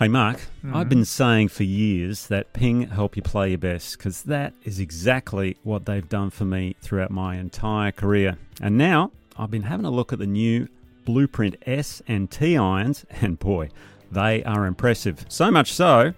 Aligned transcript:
Hey, 0.00 0.08
Mark, 0.08 0.40
mm. 0.64 0.74
I've 0.74 0.88
been 0.88 1.04
saying 1.04 1.48
for 1.48 1.64
years 1.64 2.28
that 2.28 2.54
Ping 2.54 2.88
help 2.88 3.16
you 3.16 3.22
play 3.22 3.50
your 3.50 3.58
best 3.58 3.98
because 3.98 4.22
that 4.22 4.54
is 4.64 4.80
exactly 4.80 5.58
what 5.62 5.84
they've 5.84 6.08
done 6.08 6.30
for 6.30 6.46
me 6.46 6.74
throughout 6.80 7.10
my 7.10 7.36
entire 7.36 7.92
career. 7.92 8.38
And 8.62 8.78
now 8.78 9.12
I've 9.36 9.50
been 9.50 9.64
having 9.64 9.84
a 9.84 9.90
look 9.90 10.10
at 10.10 10.18
the 10.18 10.26
new 10.26 10.68
Blueprint 11.04 11.56
S 11.66 12.00
and 12.08 12.30
T 12.30 12.56
irons, 12.56 13.04
and 13.10 13.38
boy, 13.38 13.68
they 14.10 14.42
are 14.44 14.64
impressive. 14.64 15.26
So 15.28 15.50
much 15.50 15.70
so 15.70 16.14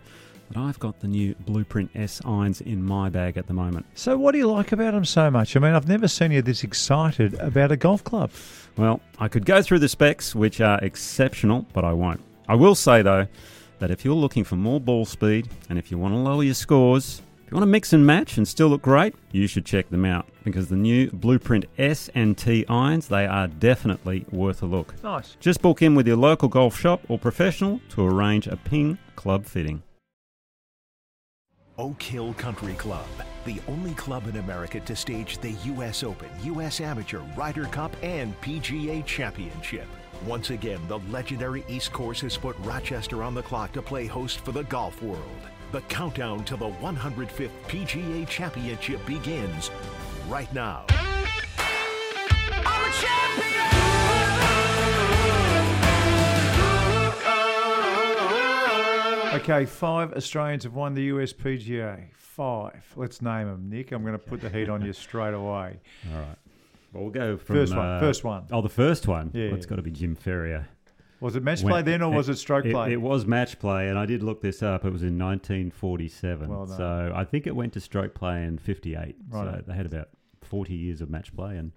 that 0.53 0.57
I've 0.57 0.79
got 0.79 1.01
the 1.01 1.09
new 1.09 1.35
Blueprint 1.41 1.91
S 1.97 2.23
irons 2.25 2.61
in 2.61 2.85
my 2.85 3.09
bag 3.09 3.37
at 3.37 3.49
the 3.49 3.53
moment. 3.53 3.87
So, 3.97 4.17
what 4.17 4.31
do 4.31 4.39
you 4.39 4.47
like 4.49 4.71
about 4.71 4.95
them 4.95 5.05
so 5.05 5.29
much? 5.29 5.57
I 5.57 5.59
mean, 5.59 5.75
I've 5.75 5.89
never 5.89 6.07
seen 6.07 6.31
you 6.31 6.41
this 6.41 6.63
excited 6.63 7.35
about 7.41 7.73
a 7.73 7.77
golf 7.77 8.05
club. 8.05 8.31
Well, 8.77 9.01
I 9.19 9.27
could 9.27 9.45
go 9.45 9.61
through 9.61 9.81
the 9.81 9.89
specs, 9.89 10.37
which 10.37 10.61
are 10.61 10.79
exceptional, 10.79 11.67
but 11.73 11.85
I 11.85 11.93
won't. 11.93 12.21
I 12.49 12.55
will 12.55 12.77
say, 12.77 13.03
though, 13.03 13.27
that 13.83 13.91
if 13.91 14.05
you're 14.05 14.15
looking 14.15 14.45
for 14.45 14.55
more 14.55 14.79
ball 14.79 15.05
speed 15.05 15.49
and 15.69 15.77
if 15.77 15.91
you 15.91 15.99
want 15.99 16.15
to 16.15 16.19
lower 16.19 16.45
your 16.45 16.55
scores, 16.55 17.21
if 17.45 17.51
you 17.51 17.57
want 17.57 17.65
to 17.65 17.67
mix 17.67 17.93
and 17.93 18.07
match 18.07 18.37
and 18.37 18.47
still 18.47 18.69
look 18.69 18.81
great, 18.81 19.13
you 19.33 19.49
should 19.49 19.67
check 19.67 19.91
them 19.91 20.05
out 20.05 20.29
because 20.45 20.69
the 20.69 20.77
new 20.77 21.11
Blueprint 21.11 21.65
S 21.77 22.09
and 22.15 22.39
T 22.39 22.65
irons, 22.69 23.09
they 23.09 23.27
are 23.27 23.49
definitely 23.49 24.25
worth 24.31 24.63
a 24.63 24.67
look. 24.67 24.95
Nice. 25.03 25.37
Just 25.41 25.61
book 25.63 25.83
in 25.83 25.97
with 25.97 26.07
your 26.07 26.17
local 26.17 26.49
golf 26.49 26.79
shop 26.79 27.01
or 27.09 27.19
professional 27.19 27.81
to 27.89 28.07
arrange 28.07 28.47
a 28.47 28.57
ping 28.57 28.99
club 29.17 29.47
fitting. 29.47 29.83
Oak 31.77 32.01
Hill 32.01 32.35
Country 32.35 32.75
Club, 32.75 33.09
the 33.45 33.59
only 33.67 33.95
club 33.95 34.29
in 34.29 34.37
America 34.37 34.79
to 34.79 34.95
stage 34.95 35.39
the 35.39 35.51
U.S. 35.51 36.05
Open, 36.05 36.29
U.S. 36.45 36.81
Amateur, 36.81 37.19
Ryder 37.37 37.65
Cup, 37.65 37.97
and 38.01 38.41
PGA 38.43 39.05
Championship. 39.05 39.89
Once 40.27 40.51
again, 40.51 40.81
the 40.87 40.99
legendary 41.11 41.65
East 41.69 41.93
Course 41.93 42.21
has 42.21 42.37
put 42.37 42.57
Rochester 42.61 43.25
on 43.25 43.35
the 43.35 43.43
clock 43.43 43.73
to 43.73 43.83
play 43.83 44.07
host 44.07 44.41
for 44.41 44.53
the 44.53 44.63
golf 44.65 45.03
world. 45.03 45.21
The 45.73 45.81
countdown 45.83 46.45
to 46.45 46.57
the 46.57 46.71
105th 46.71 47.51
PGA 47.67 48.29
Championship 48.29 49.05
begins 49.05 49.71
right 50.29 50.53
now. 50.55 50.87
Okay, 59.35 59.65
five 59.65 60.13
Australians 60.13 60.63
have 60.63 60.75
won 60.75 60.95
the 60.95 61.03
US 61.05 61.33
PGA. 61.33 62.13
Five. 62.15 62.85
Let's 62.95 63.21
name 63.21 63.49
them, 63.49 63.69
Nick. 63.69 63.91
I'm 63.91 64.03
going 64.03 64.13
to 64.13 64.19
put 64.19 64.41
the 64.41 64.49
heat 64.49 64.69
on 64.69 64.85
you 64.85 64.93
straight 64.93 65.35
away. 65.35 65.81
All 66.13 66.19
right. 66.19 66.37
Well, 66.93 67.05
we'll 67.05 67.13
go 67.13 67.37
from 67.39 67.57
First 67.57 67.75
one, 67.77 67.87
uh, 67.87 68.01
first 68.01 68.25
one. 68.25 68.45
Oh, 68.53 68.61
the 68.63 68.69
first 68.69 69.07
one. 69.09 69.31
Yeah. 69.33 69.47
Well, 69.47 69.57
it's 69.57 69.67
got 69.67 69.77
to 69.77 69.83
be 69.83 69.91
Jim 69.91 70.15
Ferrier. 70.15 70.69
Was 71.21 71.37
it 71.37 71.43
match 71.45 71.63
When- 71.63 71.73
play 71.73 71.83
then, 71.83 72.03
or 72.03 72.13
was 72.13 72.29
it 72.29 72.37
stroke 72.37 72.65
play? 72.65 72.93
It 72.93 73.01
was 73.01 73.27
match 73.27 73.59
play, 73.61 73.89
and 73.89 73.97
I 73.99 74.07
did 74.07 74.23
look 74.25 74.41
this 74.43 74.63
up. 74.63 74.85
It 74.85 74.93
was 74.93 75.03
in 75.05 75.17
1947. 75.19 76.49
Well 76.49 76.67
so 76.67 77.13
I 77.15 77.25
think 77.25 77.47
it 77.47 77.55
went 77.55 77.73
to 77.75 77.81
stroke 77.81 78.13
play 78.15 78.43
in 78.45 78.59
58. 78.59 79.17
So 79.31 79.37
Righto. 79.39 79.63
they 79.67 79.75
had 79.75 79.87
about 79.87 80.09
40 80.43 80.75
years 80.75 81.01
of 81.01 81.09
match 81.11 81.35
play, 81.35 81.57
and 81.57 81.71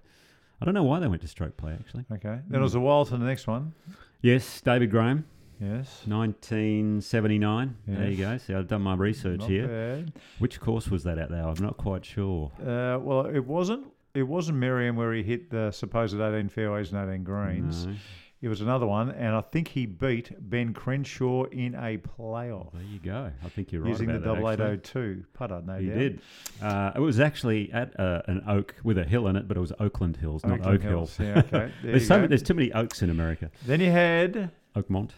I 0.59 0.65
don't 0.65 0.73
know 0.73 0.83
why 0.83 0.99
they 0.99 1.07
went 1.07 1.21
to 1.21 1.27
stroke 1.27 1.57
play 1.57 1.73
actually. 1.73 2.05
okay. 2.11 2.39
Then 2.47 2.59
it 2.59 2.63
was 2.63 2.73
a 2.75 2.79
while 2.79 3.05
to 3.05 3.17
the 3.17 3.23
next 3.25 3.45
one. 3.45 3.73
Yes, 4.21 4.59
David 4.61 4.89
Graham, 4.89 5.25
Yes. 5.61 6.01
1979. 6.07 7.75
There 7.87 8.09
you 8.09 8.17
go. 8.17 8.31
Yes. 8.31 8.43
See, 8.45 8.53
I've 8.53 8.67
done 8.67 8.81
my 8.81 8.95
research 8.95 9.41
Not 9.41 9.49
here. 9.49 9.67
bad. 9.67 10.13
Which 10.39 10.59
course 10.59 10.89
was 10.89 11.03
that 11.03 11.17
at 11.19 11.29
though? 11.29 11.53
I'm 11.55 11.63
not 11.63 11.77
quite 11.77 12.03
sure. 12.05 12.51
Uh, 12.59 12.97
well, 12.99 13.25
it 13.27 13.45
wasn't. 13.45 13.85
It 14.15 14.23
wasn't 14.23 14.57
Merion 14.57 14.95
where 14.95 15.13
he 15.13 15.23
hit 15.23 15.49
the 15.49 15.71
supposed 15.71 16.19
18 16.19 16.49
fairways 16.49 16.91
and 16.91 17.09
18 17.09 17.23
greens. 17.23 17.85
No. 17.85 17.93
It 18.41 18.47
was 18.49 18.61
another 18.61 18.85
one, 18.85 19.09
and 19.11 19.33
I 19.35 19.41
think 19.41 19.69
he 19.69 19.85
beat 19.87 20.29
Ben 20.39 20.71
Crenshaw 20.73 21.45
in 21.45 21.73
a 21.73 21.97
playoff 21.97 22.73
There 22.73 22.83
you 22.83 22.99
go. 22.99 23.31
I 23.43 23.49
think 23.49 23.71
you're 23.71 23.81
right 23.81 23.89
using 23.89 24.07
the 24.07 24.19
double 24.19 24.49
eight 24.51 24.59
oh 24.59 24.75
two 24.75 25.23
putter. 25.33 25.63
No 25.65 25.77
He 25.79 25.87
doubt. 25.87 25.97
did. 25.97 26.21
Uh, 26.61 26.91
it 26.95 26.99
was 26.99 27.19
actually 27.19 27.71
at 27.71 27.99
uh, 27.99 28.21
an 28.27 28.43
oak 28.47 28.75
with 28.83 28.97
a 28.99 29.03
hill 29.03 29.27
in 29.29 29.35
it, 29.35 29.47
but 29.47 29.57
it 29.57 29.61
was 29.61 29.71
Oakland 29.79 30.17
Hills, 30.17 30.45
not 30.45 30.59
Oakland 30.59 30.75
Oak 30.75 30.81
Hill. 30.81 30.91
Hills. 30.91 31.17
Yeah, 31.19 31.39
okay. 31.39 31.49
There 31.81 31.91
there's, 31.93 32.07
so 32.07 32.17
many, 32.17 32.27
there's 32.27 32.43
too 32.43 32.53
many 32.53 32.71
oaks 32.73 33.01
in 33.01 33.09
America. 33.09 33.49
Then 33.65 33.79
you 33.79 33.89
had 33.89 34.51
Oakmont. 34.75 35.11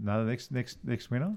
no 0.00 0.24
the 0.24 0.30
next 0.30 0.52
next 0.52 0.78
next 0.84 1.10
winner, 1.10 1.34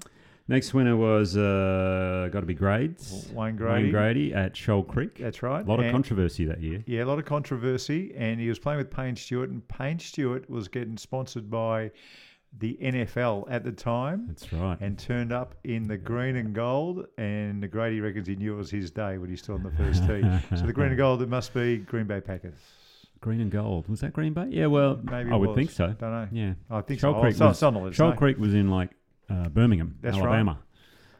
Next 0.48 0.72
winner 0.74 0.96
was 0.96 1.36
uh, 1.36 2.28
got 2.32 2.40
to 2.40 2.46
be 2.46 2.54
Grades. 2.54 3.28
Wayne 3.32 3.56
Grady. 3.56 3.84
Wayne 3.84 3.90
Grady 3.92 4.32
at 4.34 4.56
Shoal 4.56 4.84
Creek. 4.84 5.18
That's 5.18 5.42
right. 5.42 5.64
A 5.66 5.68
lot 5.68 5.80
of 5.84 5.90
controversy 5.90 6.44
that 6.44 6.60
year. 6.60 6.84
Yeah, 6.86 7.02
a 7.02 7.06
lot 7.06 7.18
of 7.18 7.24
controversy, 7.24 8.14
and 8.16 8.38
he 8.40 8.48
was 8.48 8.58
playing 8.58 8.78
with 8.78 8.90
Payne 8.90 9.16
Stewart, 9.16 9.50
and 9.50 9.66
Payne 9.66 9.98
Stewart 9.98 10.48
was 10.48 10.68
getting 10.68 10.96
sponsored 10.96 11.50
by 11.50 11.90
the 12.58 12.78
NFL 12.80 13.46
at 13.50 13.64
the 13.64 13.72
time. 13.72 14.26
That's 14.28 14.52
right. 14.52 14.78
and 14.80 14.96
turned 14.96 15.32
up 15.32 15.56
in 15.64 15.88
the 15.88 15.96
green 15.96 16.36
and 16.36 16.54
gold. 16.54 17.06
And 17.18 17.68
Grady 17.70 18.00
reckons 18.00 18.28
he 18.28 18.36
knew 18.36 18.54
it 18.54 18.56
was 18.56 18.70
his 18.70 18.92
day 18.92 19.18
when 19.18 19.28
he 19.28 19.36
stood 19.36 19.56
on 19.56 19.62
the 19.64 19.72
first 19.72 20.06
tee. 20.06 20.22
so 20.56 20.64
the 20.64 20.72
green 20.72 20.88
and 20.90 20.96
gold, 20.96 21.22
it 21.22 21.28
must 21.28 21.52
be 21.54 21.78
Green 21.78 22.06
Bay 22.06 22.20
Packers. 22.20 22.54
Green 23.20 23.40
and 23.40 23.50
Gold. 23.50 23.88
Was 23.88 24.00
that 24.00 24.12
Green 24.12 24.34
Bay? 24.34 24.46
Yeah, 24.50 24.66
well, 24.66 25.00
Maybe 25.02 25.30
I 25.32 25.36
would 25.36 25.48
was. 25.48 25.56
think 25.56 25.70
so. 25.70 25.88
Don't 25.88 26.00
know. 26.12 26.28
Yeah. 26.30 26.52
I 26.70 26.82
think 26.82 27.00
Shoal 27.00 27.14
so. 27.14 27.20
Creek 27.20 27.36
Oh, 27.40 27.48
was, 27.48 27.96
Shoal. 27.96 28.12
Creek 28.12 28.38
was 28.38 28.54
in 28.54 28.70
like 28.70 28.90
uh, 29.30 29.48
Birmingham, 29.48 29.96
That's 30.00 30.16
right. 30.16 30.24
Alabama. 30.26 30.58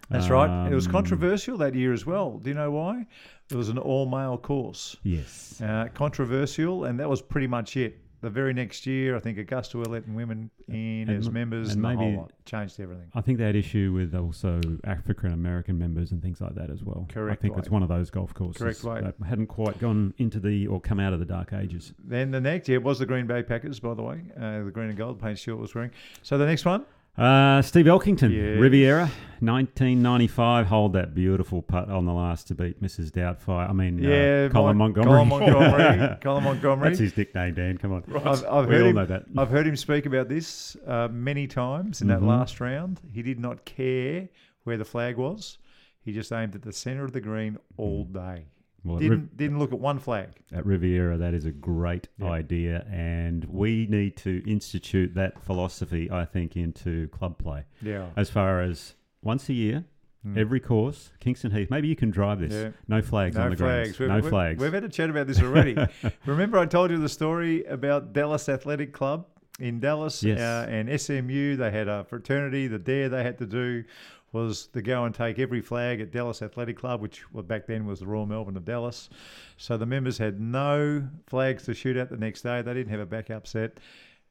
That's 0.08 0.28
right. 0.30 0.70
It 0.70 0.74
was 0.74 0.86
Um, 0.86 0.92
controversial 0.92 1.56
that 1.58 1.74
year 1.74 1.92
as 1.92 2.06
well. 2.06 2.38
Do 2.38 2.50
you 2.50 2.54
know 2.54 2.70
why? 2.70 3.06
It 3.50 3.56
was 3.56 3.68
an 3.70 3.78
all 3.78 4.06
male 4.06 4.38
course. 4.38 4.96
Yes. 5.02 5.60
Uh, 5.60 5.88
controversial, 5.94 6.84
and 6.84 6.98
that 7.00 7.08
was 7.10 7.20
pretty 7.22 7.46
much 7.48 7.76
it. 7.76 7.98
The 8.22 8.30
very 8.30 8.54
next 8.54 8.86
year, 8.86 9.14
I 9.14 9.20
think 9.20 9.36
Augusta 9.36 9.76
were 9.78 9.84
letting 9.84 10.14
women 10.14 10.50
in 10.68 11.08
And 11.08 11.10
as 11.10 11.26
m- 11.28 11.34
members, 11.34 11.74
and 11.74 11.76
and, 11.76 11.84
the 11.84 11.88
maybe- 12.02 12.12
whole 12.14 12.22
lot 12.22 12.32
changed 12.44 12.80
everything. 12.80 13.06
I 13.14 13.20
think 13.20 13.38
they 13.38 13.44
had 13.44 13.54
issue 13.56 13.92
with 13.92 14.14
also 14.14 14.60
African 14.84 15.32
American 15.32 15.76
members 15.78 16.12
and 16.12 16.22
things 16.22 16.40
like 16.40 16.54
that 16.54 16.70
as 16.70 16.82
well. 16.82 17.06
Correct 17.10 17.38
I 17.38 17.42
think 17.42 17.54
way. 17.54 17.60
it's 17.60 17.70
one 17.70 17.82
of 17.82 17.88
those 17.88 18.08
golf 18.10 18.32
courses 18.32 18.62
Correct 18.62 18.82
way. 18.84 19.00
that 19.02 19.14
hadn't 19.26 19.48
quite 19.48 19.78
gone 19.78 20.14
into 20.18 20.40
the 20.40 20.66
or 20.66 20.80
come 20.80 20.98
out 20.98 21.12
of 21.12 21.18
the 21.18 21.26
dark 21.26 21.52
ages. 21.52 21.92
Then 22.02 22.30
the 22.30 22.40
next 22.40 22.68
year 22.68 22.80
was 22.80 22.98
the 22.98 23.06
Green 23.06 23.26
Bay 23.26 23.42
Packers, 23.42 23.80
by 23.80 23.92
the 23.94 24.02
way. 24.02 24.22
Uh, 24.40 24.62
the 24.64 24.70
green 24.70 24.88
and 24.88 24.96
gold 24.98 25.20
Payne 25.20 25.36
Stewart 25.36 25.60
was 25.60 25.74
wearing. 25.74 25.90
So 26.22 26.38
the 26.38 26.46
next 26.46 26.64
one, 26.64 26.84
Uh, 27.18 27.62
Steve 27.62 27.86
Elkington, 27.86 28.30
Yes. 28.30 28.60
Riviera, 28.60 29.10
1995. 29.40 30.66
Hold 30.66 30.92
that 30.94 31.14
beautiful 31.14 31.62
putt 31.62 31.88
on 31.88 32.04
the 32.04 32.12
last 32.12 32.48
to 32.48 32.54
beat 32.54 32.82
Mrs. 32.82 33.10
Doubtfire. 33.10 33.68
I 33.68 33.72
mean, 33.72 33.98
yeah, 33.98 34.48
uh, 34.50 34.52
Colin 34.52 34.76
Montgomerie. 34.76 35.10
Colin 35.12 35.28
Montgomerie. 35.28 36.16
Colin 36.22 36.44
Montgomerie. 36.44 36.88
That's 36.90 36.98
his 37.00 37.16
nickname, 37.16 37.54
Dan. 37.54 37.78
Come 37.78 37.92
on. 37.92 38.04
I've, 38.24 38.44
I've 38.44 38.66
we 38.66 38.74
heard 38.74 38.82
all 38.82 38.88
him, 38.90 38.96
know 38.96 39.06
that. 39.06 39.24
I've 39.36 39.48
heard 39.50 39.66
him 39.66 39.76
speak 39.76 40.04
about 40.06 40.28
this 40.28 40.76
uh, 40.86 41.08
many 41.10 41.46
times 41.46 42.02
in 42.02 42.08
that 42.08 42.20
Mhm. 42.20 42.26
last 42.28 42.60
round. 42.60 43.00
He 43.12 43.22
did 43.22 43.40
not 43.40 43.64
care 43.64 44.28
where 44.64 44.76
the 44.76 44.84
flag 44.84 45.16
was. 45.16 45.58
He 46.04 46.12
just 46.12 46.30
aimed 46.32 46.54
at 46.54 46.62
the 46.62 46.72
centre 46.72 47.04
of 47.04 47.12
the 47.12 47.20
green 47.20 47.58
all 47.76 48.04
day. 48.04 48.46
Well, 48.86 48.98
Didn't 48.98 49.36
didn't 49.36 49.58
look 49.58 49.72
at 49.72 49.78
one 49.80 49.98
flag. 49.98 50.28
at 50.52 50.64
Riviera, 50.64 51.16
that 51.18 51.34
is 51.34 51.44
a 51.44 51.50
great 51.50 52.08
Yeah. 52.18 52.30
idea, 52.30 52.86
and 52.90 53.44
we 53.46 53.86
need 53.88 54.16
to 54.18 54.42
institute 54.48 55.14
that 55.14 55.42
philosophy, 55.42 56.10
I 56.10 56.24
think, 56.24 56.56
into 56.56 57.08
club 57.08 57.38
play. 57.38 57.64
Yeah. 57.82 58.06
As 58.16 58.30
far 58.30 58.60
as 58.62 58.94
once 59.22 59.48
a 59.48 59.52
year, 59.54 59.84
Mm. 60.26 60.36
every 60.38 60.58
course, 60.60 61.12
Kingston 61.20 61.50
Heath. 61.52 61.70
Maybe 61.70 61.86
you 61.88 61.94
can 61.96 62.10
drive 62.10 62.40
this. 62.40 62.52
Yeah. 62.52 62.70
No 62.88 63.00
flags 63.02 63.36
No 63.36 63.42
on 63.42 63.50
the 63.50 63.56
flags. 63.56 63.98
We've, 63.98 64.08
no 64.08 64.16
we've- 64.16 64.28
flags. 64.28 64.60
We've 64.62 64.72
had 64.72 64.82
a 64.84 64.88
chat 64.88 65.08
about 65.10 65.26
this 65.28 65.40
already. 65.42 65.76
Remember, 66.26 66.58
I 66.58 66.66
told 66.66 66.90
you 66.90 66.98
the 66.98 67.08
story 67.08 67.64
about 67.64 68.12
Dallas 68.12 68.48
Athletic 68.48 68.92
Club 68.92 69.26
in 69.60 69.78
Dallas 69.80 70.22
Yes. 70.24 70.40
uh, 70.40 70.66
and 70.68 70.88
SMU. 71.00 71.56
They 71.56 71.70
had 71.70 71.86
a 71.88 72.04
fraternity. 72.04 72.66
The 72.66 72.78
dare 72.78 73.08
they 73.08 73.22
had 73.22 73.38
to 73.38 73.46
do 73.46 73.84
was 74.32 74.66
to 74.68 74.82
go 74.82 75.04
and 75.04 75.14
take 75.14 75.38
every 75.38 75.60
flag 75.60 76.00
at 76.00 76.10
Dallas 76.10 76.42
Athletic 76.42 76.76
Club, 76.76 77.00
which 77.00 77.22
back 77.44 77.66
then 77.66 77.86
was 77.86 78.00
the 78.00 78.06
Royal 78.06 78.26
Melbourne 78.26 78.56
of 78.56 78.64
Dallas. 78.64 79.08
So 79.56 79.76
the 79.76 79.86
members 79.86 80.18
had 80.18 80.40
no 80.40 81.08
flags 81.26 81.64
to 81.64 81.74
shoot 81.74 81.96
at 81.96 82.10
the 82.10 82.16
next 82.16 82.42
day. 82.42 82.60
They 82.62 82.74
didn't 82.74 82.90
have 82.90 83.00
a 83.00 83.06
backup 83.06 83.46
set. 83.46 83.78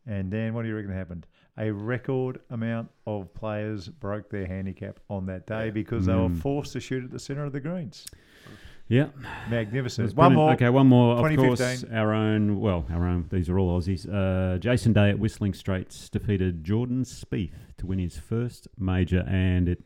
And 0.05 0.31
then 0.31 0.53
what 0.53 0.61
do 0.63 0.67
you 0.67 0.75
reckon 0.75 0.91
happened? 0.91 1.25
A 1.57 1.71
record 1.71 2.41
amount 2.49 2.89
of 3.07 3.33
players 3.33 3.87
broke 3.87 4.29
their 4.29 4.45
handicap 4.45 4.99
on 5.09 5.25
that 5.27 5.47
day 5.47 5.71
because 5.71 6.05
they 6.05 6.13
were 6.13 6.29
Mm. 6.29 6.37
forced 6.39 6.73
to 6.73 6.79
shoot 6.79 7.03
at 7.03 7.11
the 7.11 7.17
centre 7.19 7.45
of 7.45 7.53
the 7.53 7.61
greens. 7.61 8.05
Yeah. 8.87 9.07
Magnificent. 9.49 10.15
One 10.15 10.35
more. 10.35 10.51
Okay, 10.53 10.69
one 10.69 10.87
more. 10.87 11.15
Of 11.27 11.35
course, 11.37 11.83
our 11.91 12.13
own. 12.13 12.59
Well, 12.59 12.85
our 12.91 13.05
own. 13.07 13.27
These 13.31 13.49
are 13.49 13.57
all 13.57 13.79
Aussies. 13.79 14.07
Uh, 14.07 14.57
Jason 14.59 14.93
Day 14.93 15.09
at 15.09 15.17
Whistling 15.17 15.53
Straits 15.53 16.07
defeated 16.09 16.63
Jordan 16.63 17.03
Spieth 17.03 17.75
to 17.77 17.87
win 17.87 17.97
his 17.99 18.17
first 18.17 18.67
major, 18.77 19.25
and 19.27 19.67
it 19.67 19.81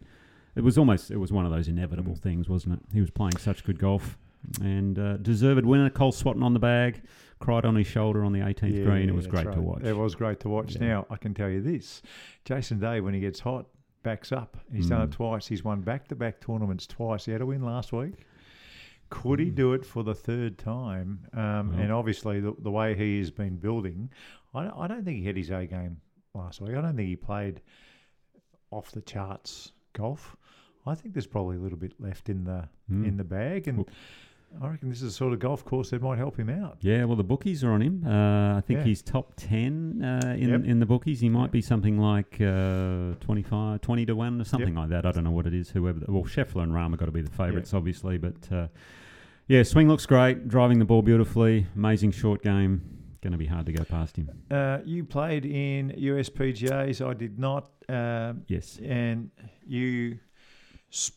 it 0.55 0.61
was 0.63 0.77
almost 0.77 1.11
it 1.11 1.17
was 1.17 1.31
one 1.31 1.45
of 1.45 1.51
those 1.51 1.67
inevitable 1.69 2.13
Mm. 2.13 2.19
things, 2.21 2.49
wasn't 2.49 2.73
it? 2.75 2.79
He 2.93 2.99
was 2.99 3.09
playing 3.09 3.37
such 3.37 3.63
good 3.63 3.79
golf, 3.79 4.17
and 4.61 4.99
uh, 4.99 5.15
deserved 5.17 5.65
winner. 5.65 5.89
Col 5.89 6.11
Swatton 6.11 6.43
on 6.43 6.51
the 6.53 6.59
bag, 6.59 7.01
cried 7.39 7.63
on 7.63 7.75
his 7.77 7.87
shoulder 7.87 8.25
on 8.25 8.33
the 8.33 8.39
18th 8.41 8.75
Yeah, 8.79 8.83
green. 8.83 9.07
It 9.07 9.15
was 9.15 9.27
that's 9.27 9.43
great 9.43 9.53
to 9.55 9.61
watch. 9.61 9.83
It 9.83 9.95
was 9.95 10.13
great 10.13 10.41
to 10.41 10.49
watch. 10.49 10.75
Yeah. 10.75 10.87
Now 10.87 11.05
I 11.09 11.15
can 11.15 11.33
tell 11.33 11.49
you 11.49 11.61
this: 11.61 12.01
Jason 12.43 12.79
Day, 12.79 12.99
when 12.99 13.13
he 13.13 13.21
gets 13.21 13.39
hot, 13.39 13.65
backs 14.03 14.33
up. 14.33 14.57
He's 14.73 14.89
done 14.89 15.03
it 15.03 15.09
Mm. 15.11 15.13
twice. 15.13 15.47
He's 15.47 15.63
won 15.63 15.79
back-to-back 15.81 16.41
tournaments 16.41 16.85
twice. 16.85 17.25
He 17.25 17.31
had 17.31 17.39
a 17.41 17.45
win 17.45 17.61
last 17.63 17.93
week. 17.93 18.25
Could 19.09 19.39
he 19.39 19.49
do 19.49 19.73
it 19.73 19.85
for 19.85 20.03
the 20.03 20.13
third 20.15 20.57
time? 20.57 21.25
Um, 21.33 21.71
Well. 21.71 21.79
and 21.79 21.91
obviously, 21.91 22.39
the, 22.39 22.53
the 22.59 22.71
way 22.71 22.95
he 22.95 23.17
has 23.19 23.31
been 23.31 23.57
building, 23.57 24.09
I, 24.53 24.63
don't- 24.65 24.77
I 24.77 24.87
don't 24.87 25.03
think 25.03 25.17
he 25.19 25.25
had 25.25 25.35
his 25.37 25.49
A 25.49 25.65
game 25.65 25.97
last 26.33 26.61
week. 26.61 26.75
I 26.75 26.81
don't 26.81 26.95
think 26.95 27.09
he 27.09 27.15
played 27.15 27.61
off 28.71 28.91
the 28.91 29.01
charts 29.01 29.71
golf. 29.93 30.35
I 30.85 30.95
think 30.95 31.13
there's 31.13 31.27
probably 31.27 31.57
a 31.57 31.59
little 31.59 31.77
bit 31.77 31.93
left 31.99 32.29
in 32.29 32.43
the 32.45 32.69
Mm. 32.91 33.05
in 33.07 33.17
the 33.17 33.23
bag, 33.23 33.67
and 33.67 33.79
Well- 33.79 33.87
I 34.61 34.67
reckon 34.67 34.89
this 34.89 34.97
is 35.01 35.11
the 35.11 35.11
sort 35.11 35.31
of 35.33 35.39
golf 35.39 35.63
course 35.63 35.91
that 35.91 36.01
might 36.01 36.17
help 36.17 36.37
him 36.37 36.49
out. 36.49 36.77
Yeah, 36.81 37.03
well, 37.05 37.15
the 37.15 37.23
bookies 37.23 37.63
are 37.63 37.71
on 37.71 37.81
him. 37.81 38.03
Uh, 38.05 38.57
I 38.57 38.61
think 38.61 38.79
Yeah. 38.79 38.85
he's 38.85 39.01
top 39.01 39.33
10 39.37 40.01
uh, 40.03 40.35
in, 40.37 40.49
Yep. 40.49 40.63
in 40.65 40.79
the 40.79 40.85
bookies. 40.85 41.19
He 41.19 41.29
might 41.29 41.43
Yep. 41.43 41.51
be 41.51 41.61
something 41.61 41.97
like 41.99 42.41
uh, 42.41 43.13
25, 43.19 43.81
20 43.81 44.05
to 44.07 44.15
1 44.15 44.41
or 44.41 44.43
something 44.43 44.75
like 44.75 44.89
that. 44.89 45.05
I 45.05 45.11
don't 45.11 45.23
know 45.23 45.31
what 45.31 45.45
it 45.47 45.53
is. 45.53 45.69
Whoever, 45.69 45.99
well, 46.07 46.23
Scheffler 46.23 46.63
and 46.63 46.71
Rahm 46.73 46.89
have 46.91 46.99
got 46.99 47.05
to 47.05 47.11
be 47.11 47.21
the 47.21 47.29
favourites, 47.31 47.73
obviously. 47.73 48.17
But 48.17 48.51
uh, 48.51 48.67
yeah, 49.47 49.63
swing 49.63 49.87
looks 49.87 50.05
great. 50.05 50.47
Driving 50.47 50.79
the 50.79 50.85
ball 50.85 51.03
beautifully. 51.03 51.67
Amazing 51.75 52.11
short 52.11 52.41
game. 52.41 52.81
Going 53.21 53.33
to 53.33 53.37
be 53.37 53.45
hard 53.47 53.65
to 53.67 53.73
go 53.73 53.83
past 53.83 54.15
him. 54.17 54.29
Uh, 54.49 54.79
you 54.85 55.03
played 55.03 55.45
in 55.45 55.89
USPGAs. 55.97 57.05
I 57.05 57.13
did 57.13 57.37
not. 57.37 57.69
Um, 57.87 58.43
Yes. 58.47 58.79
and 58.83 59.29
you 59.67 60.19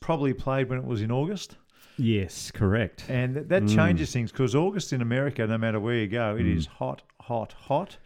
probably 0.00 0.35
played 0.35 0.69
when 0.69 0.78
it 0.78 0.85
was 0.85 1.00
in 1.00 1.11
August. 1.11 1.56
Yes, 1.98 2.50
correct. 2.50 3.04
And 3.08 3.34
th- 3.34 3.48
that 3.48 3.62
Mm. 3.64 3.74
changes 3.74 4.12
things 4.12 4.32
because 4.32 4.54
August 4.54 4.92
in 4.92 5.02
America, 5.02 5.46
no 5.46 5.58
matter 5.58 5.78
where 5.78 5.96
you 5.96 6.08
go, 6.08 6.36
it 6.36 6.42
Mm. 6.44 6.56
is 6.56 6.66
hot, 6.66 7.02
hot, 7.20 7.52
hot. 7.52 7.98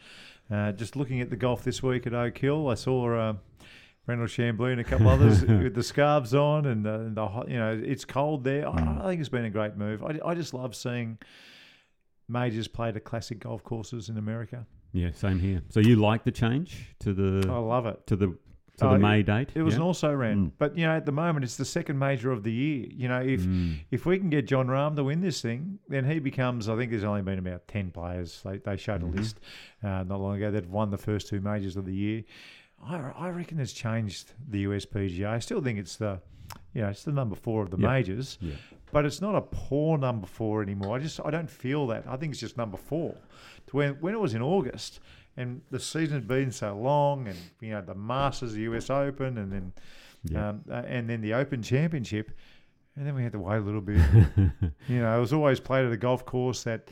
Uh, 0.50 0.72
just 0.72 0.96
looking 0.96 1.20
at 1.20 1.30
the 1.30 1.36
golf 1.36 1.64
this 1.64 1.82
week 1.82 2.06
at 2.06 2.14
Oak 2.14 2.36
Hill, 2.38 2.68
I 2.68 2.74
saw 2.74 3.14
uh, 3.14 3.34
Brandel 4.08 4.26
Chamblee 4.28 4.72
and 4.72 4.80
a 4.80 4.84
couple 4.84 5.08
others 5.08 5.44
with 5.46 5.74
the 5.74 5.82
scarves 5.82 6.34
on, 6.34 6.66
and, 6.66 6.86
uh, 6.86 6.90
and 7.00 7.16
the 7.16 7.26
hot, 7.26 7.48
you 7.48 7.56
know 7.58 7.80
it's 7.84 8.04
cold 8.04 8.44
there. 8.44 8.68
I, 8.68 8.72
Mm. 8.80 9.00
I 9.04 9.08
think 9.08 9.20
it's 9.20 9.28
been 9.28 9.44
a 9.44 9.50
great 9.50 9.76
move. 9.76 10.04
I, 10.04 10.18
I 10.24 10.34
just 10.34 10.54
love 10.54 10.74
seeing 10.76 11.18
majors 12.28 12.68
played 12.68 12.96
at 12.96 13.04
classic 13.04 13.40
golf 13.40 13.62
courses 13.62 14.08
in 14.08 14.16
America. 14.18 14.66
Yeah, 14.92 15.10
same 15.12 15.38
here. 15.38 15.62
So 15.68 15.80
you 15.80 15.96
like 15.96 16.24
the 16.24 16.30
change 16.32 16.94
to 17.00 17.12
the 17.12 17.48
I 17.50 17.58
love 17.58 17.86
it. 17.86 18.06
to 18.06 18.16
the 18.16 18.36
to 18.78 18.86
Oh, 18.88 18.92
the 18.92 18.98
May 18.98 19.22
date? 19.22 19.50
It 19.54 19.62
was 19.62 19.74
yeah? 19.74 19.78
an 19.80 19.82
also 19.86 20.12
ran, 20.14 20.36
Mm. 20.46 20.52
but 20.58 20.76
you 20.76 20.86
know 20.86 20.96
at 20.96 21.06
the 21.06 21.12
moment 21.12 21.44
it's 21.44 21.56
the 21.56 21.64
second 21.64 21.98
major 21.98 22.30
of 22.30 22.42
the 22.42 22.52
year. 22.52 22.86
You 22.90 23.08
know 23.08 23.20
if 23.20 23.40
Mm. 23.42 23.76
if 23.90 24.04
we 24.06 24.18
can 24.18 24.28
get 24.30 24.46
Jon 24.46 24.66
Rahm 24.66 24.96
to 24.96 25.04
win 25.04 25.20
this 25.20 25.40
thing, 25.40 25.78
then 25.88 26.04
he 26.04 26.18
becomes. 26.18 26.68
I 26.68 26.76
think 26.76 26.90
there's 26.90 27.04
only 27.04 27.22
been 27.22 27.38
about 27.38 27.66
ten 27.68 27.90
players. 27.90 28.42
They 28.44 28.58
they 28.58 28.76
showed 28.76 29.02
Mhm. 29.02 29.12
a 29.12 29.16
list 29.16 29.40
uh, 29.82 30.02
not 30.04 30.20
long 30.20 30.36
ago 30.36 30.50
that 30.50 30.68
won 30.68 30.90
the 30.90 30.98
first 30.98 31.28
two 31.28 31.40
majors 31.40 31.76
of 31.76 31.84
the 31.84 31.94
year. 31.94 32.24
I 32.84 32.96
I 33.16 33.28
reckon 33.30 33.58
it's 33.60 33.72
changed 33.72 34.32
the 34.48 34.64
USPGA. 34.64 35.26
I 35.28 35.38
still 35.38 35.60
think 35.62 35.78
it's 35.78 35.96
the 35.96 36.20
you 36.74 36.82
know 36.82 36.88
it's 36.88 37.04
the 37.04 37.12
number 37.12 37.34
four 37.36 37.62
of 37.62 37.70
the 37.70 37.78
Yeah. 37.78 37.88
majors, 37.88 38.38
Yeah. 38.40 38.54
but 38.92 39.04
it's 39.06 39.20
not 39.20 39.34
a 39.34 39.40
poor 39.40 39.96
number 39.98 40.26
four 40.26 40.62
anymore. 40.62 40.96
I 40.96 41.00
just 41.00 41.18
I 41.24 41.30
don't 41.30 41.50
feel 41.50 41.86
that. 41.88 42.06
I 42.06 42.16
think 42.16 42.32
it's 42.32 42.40
just 42.40 42.56
number 42.58 42.76
four. 42.76 43.14
To 43.68 43.76
when 43.76 43.94
when 43.94 44.12
it 44.14 44.20
was 44.20 44.34
in 44.34 44.42
August. 44.42 45.00
And 45.36 45.60
the 45.70 45.78
season 45.80 46.14
had 46.14 46.26
been 46.28 46.50
so 46.50 46.74
long, 46.76 47.28
and 47.28 47.36
you 47.60 47.70
know 47.70 47.82
the 47.82 47.94
Masters, 47.94 48.54
the 48.54 48.62
U.S. 48.62 48.88
Open, 48.90 49.36
and 49.38 49.52
then 49.52 49.72
Yeah. 50.24 50.48
um, 50.50 50.62
uh, 50.70 50.74
and 50.86 51.08
then 51.10 51.20
the 51.20 51.34
Open 51.34 51.62
Championship, 51.62 52.30
and 52.96 53.06
then 53.06 53.14
we 53.14 53.22
had 53.22 53.32
to 53.32 53.38
wait 53.38 53.58
a 53.58 53.60
little 53.60 53.80
bit. 53.82 53.98
you 54.88 55.00
know, 55.00 55.16
it 55.16 55.20
was 55.20 55.32
always 55.32 55.60
played 55.60 55.84
at 55.84 55.92
a 55.92 55.96
golf 55.98 56.24
course 56.24 56.62
that, 56.64 56.90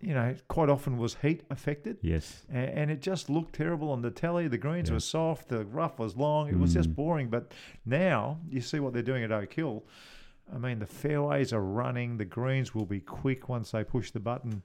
you 0.00 0.12
know, 0.14 0.34
quite 0.48 0.68
often 0.68 0.98
was 0.98 1.14
heat 1.22 1.42
affected, 1.50 1.96
yes. 2.02 2.44
and, 2.50 2.70
and 2.70 2.90
it 2.90 3.00
just 3.00 3.30
looked 3.30 3.54
terrible 3.54 3.90
on 3.90 4.02
the 4.02 4.10
telly. 4.10 4.46
The 4.46 4.58
greens 4.58 4.88
Yeah. 4.90 4.94
were 4.96 5.00
soft, 5.00 5.48
the 5.48 5.64
rough 5.64 5.98
was 5.98 6.16
long. 6.16 6.48
It 6.48 6.58
was 6.58 6.74
just 6.74 6.90
Mm. 6.90 6.94
boring. 6.96 7.28
But 7.30 7.52
now 7.86 8.38
you 8.48 8.60
see 8.60 8.78
what 8.78 8.92
they're 8.92 9.02
doing 9.02 9.24
at 9.24 9.32
Oak 9.32 9.52
Hill. 9.54 9.84
I 10.54 10.58
mean, 10.58 10.78
the 10.78 10.86
fairways 10.86 11.52
are 11.52 11.60
running. 11.62 12.16
The 12.18 12.24
greens 12.24 12.74
will 12.74 12.86
be 12.86 13.00
quick 13.00 13.48
once 13.48 13.70
they 13.72 13.84
push 13.84 14.10
the 14.12 14.20
button. 14.20 14.62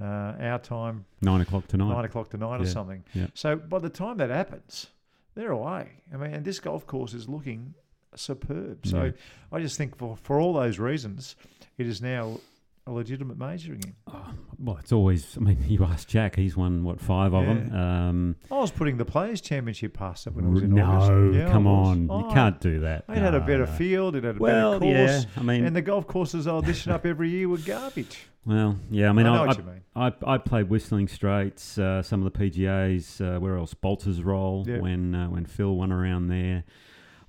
Uh, 0.00 0.34
our 0.40 0.58
time 0.58 1.06
Nine 1.22 1.40
o'clock 1.40 1.66
tonight. 1.68 1.88
nine 1.88 2.04
o'clock 2.04 2.28
tonight 2.28 2.60
or 2.60 2.66
something. 2.66 3.02
yeah. 3.14 3.28
So 3.34 3.56
by 3.56 3.78
the 3.78 3.88
time 3.88 4.18
that 4.18 4.28
happens, 4.30 4.88
they're 5.34 5.52
away. 5.52 6.02
I 6.12 6.16
mean, 6.18 6.34
and 6.34 6.44
this 6.44 6.60
golf 6.60 6.86
course 6.86 7.14
is 7.14 7.28
looking 7.28 7.74
superb. 8.14 8.86
So 8.86 9.04
Yeah. 9.04 9.10
I 9.52 9.60
just 9.60 9.76
think 9.78 9.96
for 9.96 10.16
for 10.16 10.38
all 10.40 10.52
those 10.52 10.78
reasons, 10.78 11.36
it 11.78 11.86
is 11.86 12.02
now 12.02 12.40
a 12.86 12.92
legitimate 12.92 13.36
major 13.36 13.72
again. 13.72 13.94
Oh, 14.06 14.28
well, 14.58 14.76
it's 14.78 14.92
always. 14.92 15.36
I 15.36 15.40
mean, 15.40 15.58
you 15.66 15.84
ask 15.84 16.06
Jack; 16.06 16.36
he's 16.36 16.56
won 16.56 16.84
what 16.84 17.00
five 17.00 17.34
of 17.34 17.44
them. 17.44 17.74
Um, 17.74 18.36
I 18.50 18.54
was 18.58 18.70
putting 18.70 18.96
the 18.96 19.04
Players 19.04 19.40
Championship 19.40 19.92
past 19.94 20.26
it 20.26 20.34
when 20.34 20.46
it 20.46 20.50
was 20.50 20.62
in 20.62 20.74
no, 20.74 20.84
August. 20.84 21.36
Yeah, 21.36 21.50
come 21.50 21.66
on, 21.66 22.08
Oh, 22.10 22.28
you 22.28 22.34
can't 22.34 22.60
do 22.60 22.80
that. 22.80 23.04
It 23.08 23.16
had 23.18 23.34
a 23.34 23.40
better 23.40 23.66
no. 23.66 23.72
field. 23.72 24.14
It 24.16 24.24
had 24.24 24.36
a 24.36 24.38
Well, 24.38 24.78
better 24.78 24.92
yeah. 24.92 25.06
course. 25.06 25.26
I 25.36 25.42
mean, 25.42 25.64
and 25.64 25.74
the 25.74 25.82
golf 25.82 26.06
courses 26.06 26.46
I 26.46 26.52
audition 26.52 26.92
up 26.92 27.04
every 27.04 27.28
year 27.30 27.48
were 27.48 27.58
garbage. 27.58 28.26
well, 28.44 28.76
yeah. 28.90 29.08
I 29.10 29.12
mean, 29.12 29.26
I 29.26 29.34
know 29.34 29.42
I, 29.42 29.46
what 29.46 29.56
I, 29.56 29.60
you 29.60 29.66
mean. 29.66 29.82
I, 29.96 30.12
I 30.34 30.38
played 30.38 30.68
Whistling 30.70 31.08
Straits, 31.08 31.78
uh, 31.78 32.02
some 32.02 32.24
of 32.24 32.32
the 32.32 32.38
PGAs, 32.38 33.20
uh, 33.36 33.40
where 33.40 33.56
else 33.56 33.74
Baltusrol 33.74 34.66
Yeah. 34.66 34.78
when 34.78 35.14
uh, 35.14 35.28
when 35.28 35.44
Phil 35.46 35.74
won 35.74 35.90
around 35.92 36.28
there. 36.28 36.64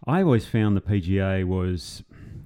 I 0.06 0.21
always 0.21 0.45
found 0.45 0.77
the 0.77 0.81
PGA 0.81 1.44
was, 1.44 2.04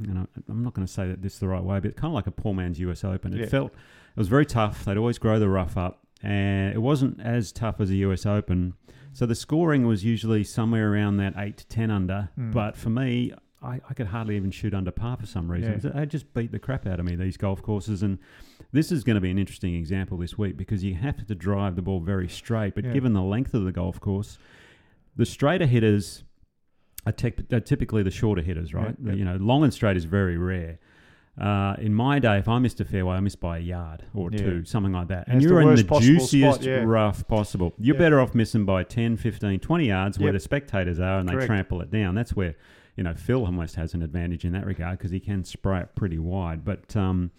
you 0.07 0.13
know, 0.13 0.27
I'm 0.49 0.63
not 0.63 0.73
going 0.73 0.85
to 0.85 0.91
say 0.91 1.07
that 1.07 1.21
this 1.21 1.33
is 1.33 1.39
the 1.39 1.47
right 1.47 1.63
way, 1.63 1.79
but 1.79 1.95
kind 1.95 2.11
of 2.11 2.13
like 2.15 2.27
a 2.27 2.31
poor 2.31 2.53
man's 2.53 2.79
US 2.79 3.03
Open. 3.03 3.33
It 3.33 3.39
Yeah. 3.41 3.45
felt 3.47 3.71
it 3.73 4.19
was 4.19 4.27
very 4.27 4.45
tough. 4.45 4.85
They'd 4.85 4.97
always 4.97 5.17
grow 5.17 5.39
the 5.39 5.49
rough 5.49 5.77
up, 5.77 6.05
and 6.23 6.73
it 6.73 6.79
wasn't 6.79 7.19
as 7.21 7.51
tough 7.51 7.79
as 7.79 7.89
a 7.89 7.95
US 7.97 8.25
Open. 8.25 8.73
So 9.13 9.25
the 9.25 9.35
scoring 9.35 9.85
was 9.85 10.03
usually 10.05 10.43
somewhere 10.43 10.91
around 10.93 11.17
that 11.17 11.33
eight 11.37 11.57
to 11.57 11.67
ten 11.67 11.91
under. 11.91 12.29
Mm. 12.39 12.51
But 12.53 12.77
for 12.77 12.89
me, 12.89 13.33
I, 13.61 13.79
I 13.89 13.93
could 13.93 14.07
hardly 14.07 14.35
even 14.37 14.49
shoot 14.51 14.73
under 14.73 14.89
par 14.91 15.17
for 15.17 15.25
some 15.25 15.51
reason. 15.51 15.79
Yeah. 15.83 15.91
They 15.91 16.05
just 16.05 16.33
beat 16.33 16.51
the 16.51 16.59
crap 16.59 16.87
out 16.87 16.99
of 16.99 17.05
me 17.05 17.15
these 17.15 17.37
golf 17.37 17.61
courses, 17.61 18.01
and 18.03 18.17
this 18.71 18.91
is 18.91 19.03
going 19.03 19.15
to 19.15 19.21
be 19.21 19.29
an 19.29 19.37
interesting 19.37 19.75
example 19.75 20.17
this 20.17 20.37
week 20.37 20.57
because 20.57 20.83
you 20.83 20.95
have 20.95 21.25
to 21.27 21.35
drive 21.35 21.75
the 21.75 21.81
ball 21.81 21.99
very 21.99 22.27
straight. 22.29 22.73
But 22.73 22.85
Yeah. 22.85 22.93
given 22.93 23.13
the 23.13 23.21
length 23.21 23.53
of 23.53 23.63
the 23.65 23.71
golf 23.71 23.99
course, 23.99 24.37
the 25.15 25.25
straighter 25.25 25.65
hitters 25.65 26.23
are, 27.05 27.11
tec- 27.11 27.51
are 27.51 27.59
typically 27.59 28.03
the 28.03 28.11
shorter 28.11 28.41
hitters, 28.41 28.73
right? 28.73 28.95
Yeah, 29.01 29.11
yeah. 29.11 29.17
You 29.17 29.25
know, 29.25 29.35
long 29.37 29.63
and 29.63 29.73
straight 29.73 29.97
is 29.97 30.05
very 30.05 30.37
rare. 30.37 30.79
Uh, 31.39 31.75
in 31.79 31.93
my 31.93 32.19
day, 32.19 32.37
if 32.37 32.47
I 32.49 32.59
missed 32.59 32.81
a 32.81 32.85
fairway, 32.85 33.15
I 33.15 33.19
missed 33.21 33.39
by 33.39 33.57
a 33.57 33.61
yard 33.61 34.03
or 34.13 34.29
Yeah. 34.31 34.37
two, 34.37 34.65
something 34.65 34.91
like 34.91 35.07
that. 35.07 35.27
And 35.27 35.35
And, 35.35 35.41
you're 35.43 35.61
in 35.61 35.75
the 35.75 35.83
juiciest 35.83 36.57
spot, 36.61 36.63
yeah. 36.67 36.83
rough 36.85 37.25
possible. 37.27 37.73
You're 37.79 37.95
Yeah. 37.95 37.99
better 38.01 38.19
off 38.19 38.35
missing 38.35 38.65
by 38.65 38.83
10, 38.83 39.15
15, 39.17 39.59
20 39.59 39.87
yards 39.87 40.19
where 40.19 40.27
Yep. 40.27 40.33
the 40.33 40.39
spectators 40.41 40.99
are 40.99 41.19
and 41.19 41.29
they 41.29 41.45
trample 41.45 41.81
it 41.81 41.89
down. 41.89 42.15
That's 42.15 42.35
where, 42.35 42.55
you 42.97 43.03
know, 43.03 43.13
Phil 43.15 43.45
almost 43.45 43.75
has 43.77 43.93
an 43.93 44.01
advantage 44.03 44.43
in 44.43 44.51
that 44.51 44.65
regard 44.65 44.97
because 44.97 45.11
he 45.11 45.21
can 45.21 45.43
spray 45.45 45.79
it 45.79 45.95
pretty 45.95 46.19
wide. 46.19 46.65
But 46.65 46.95
um, 46.97 47.31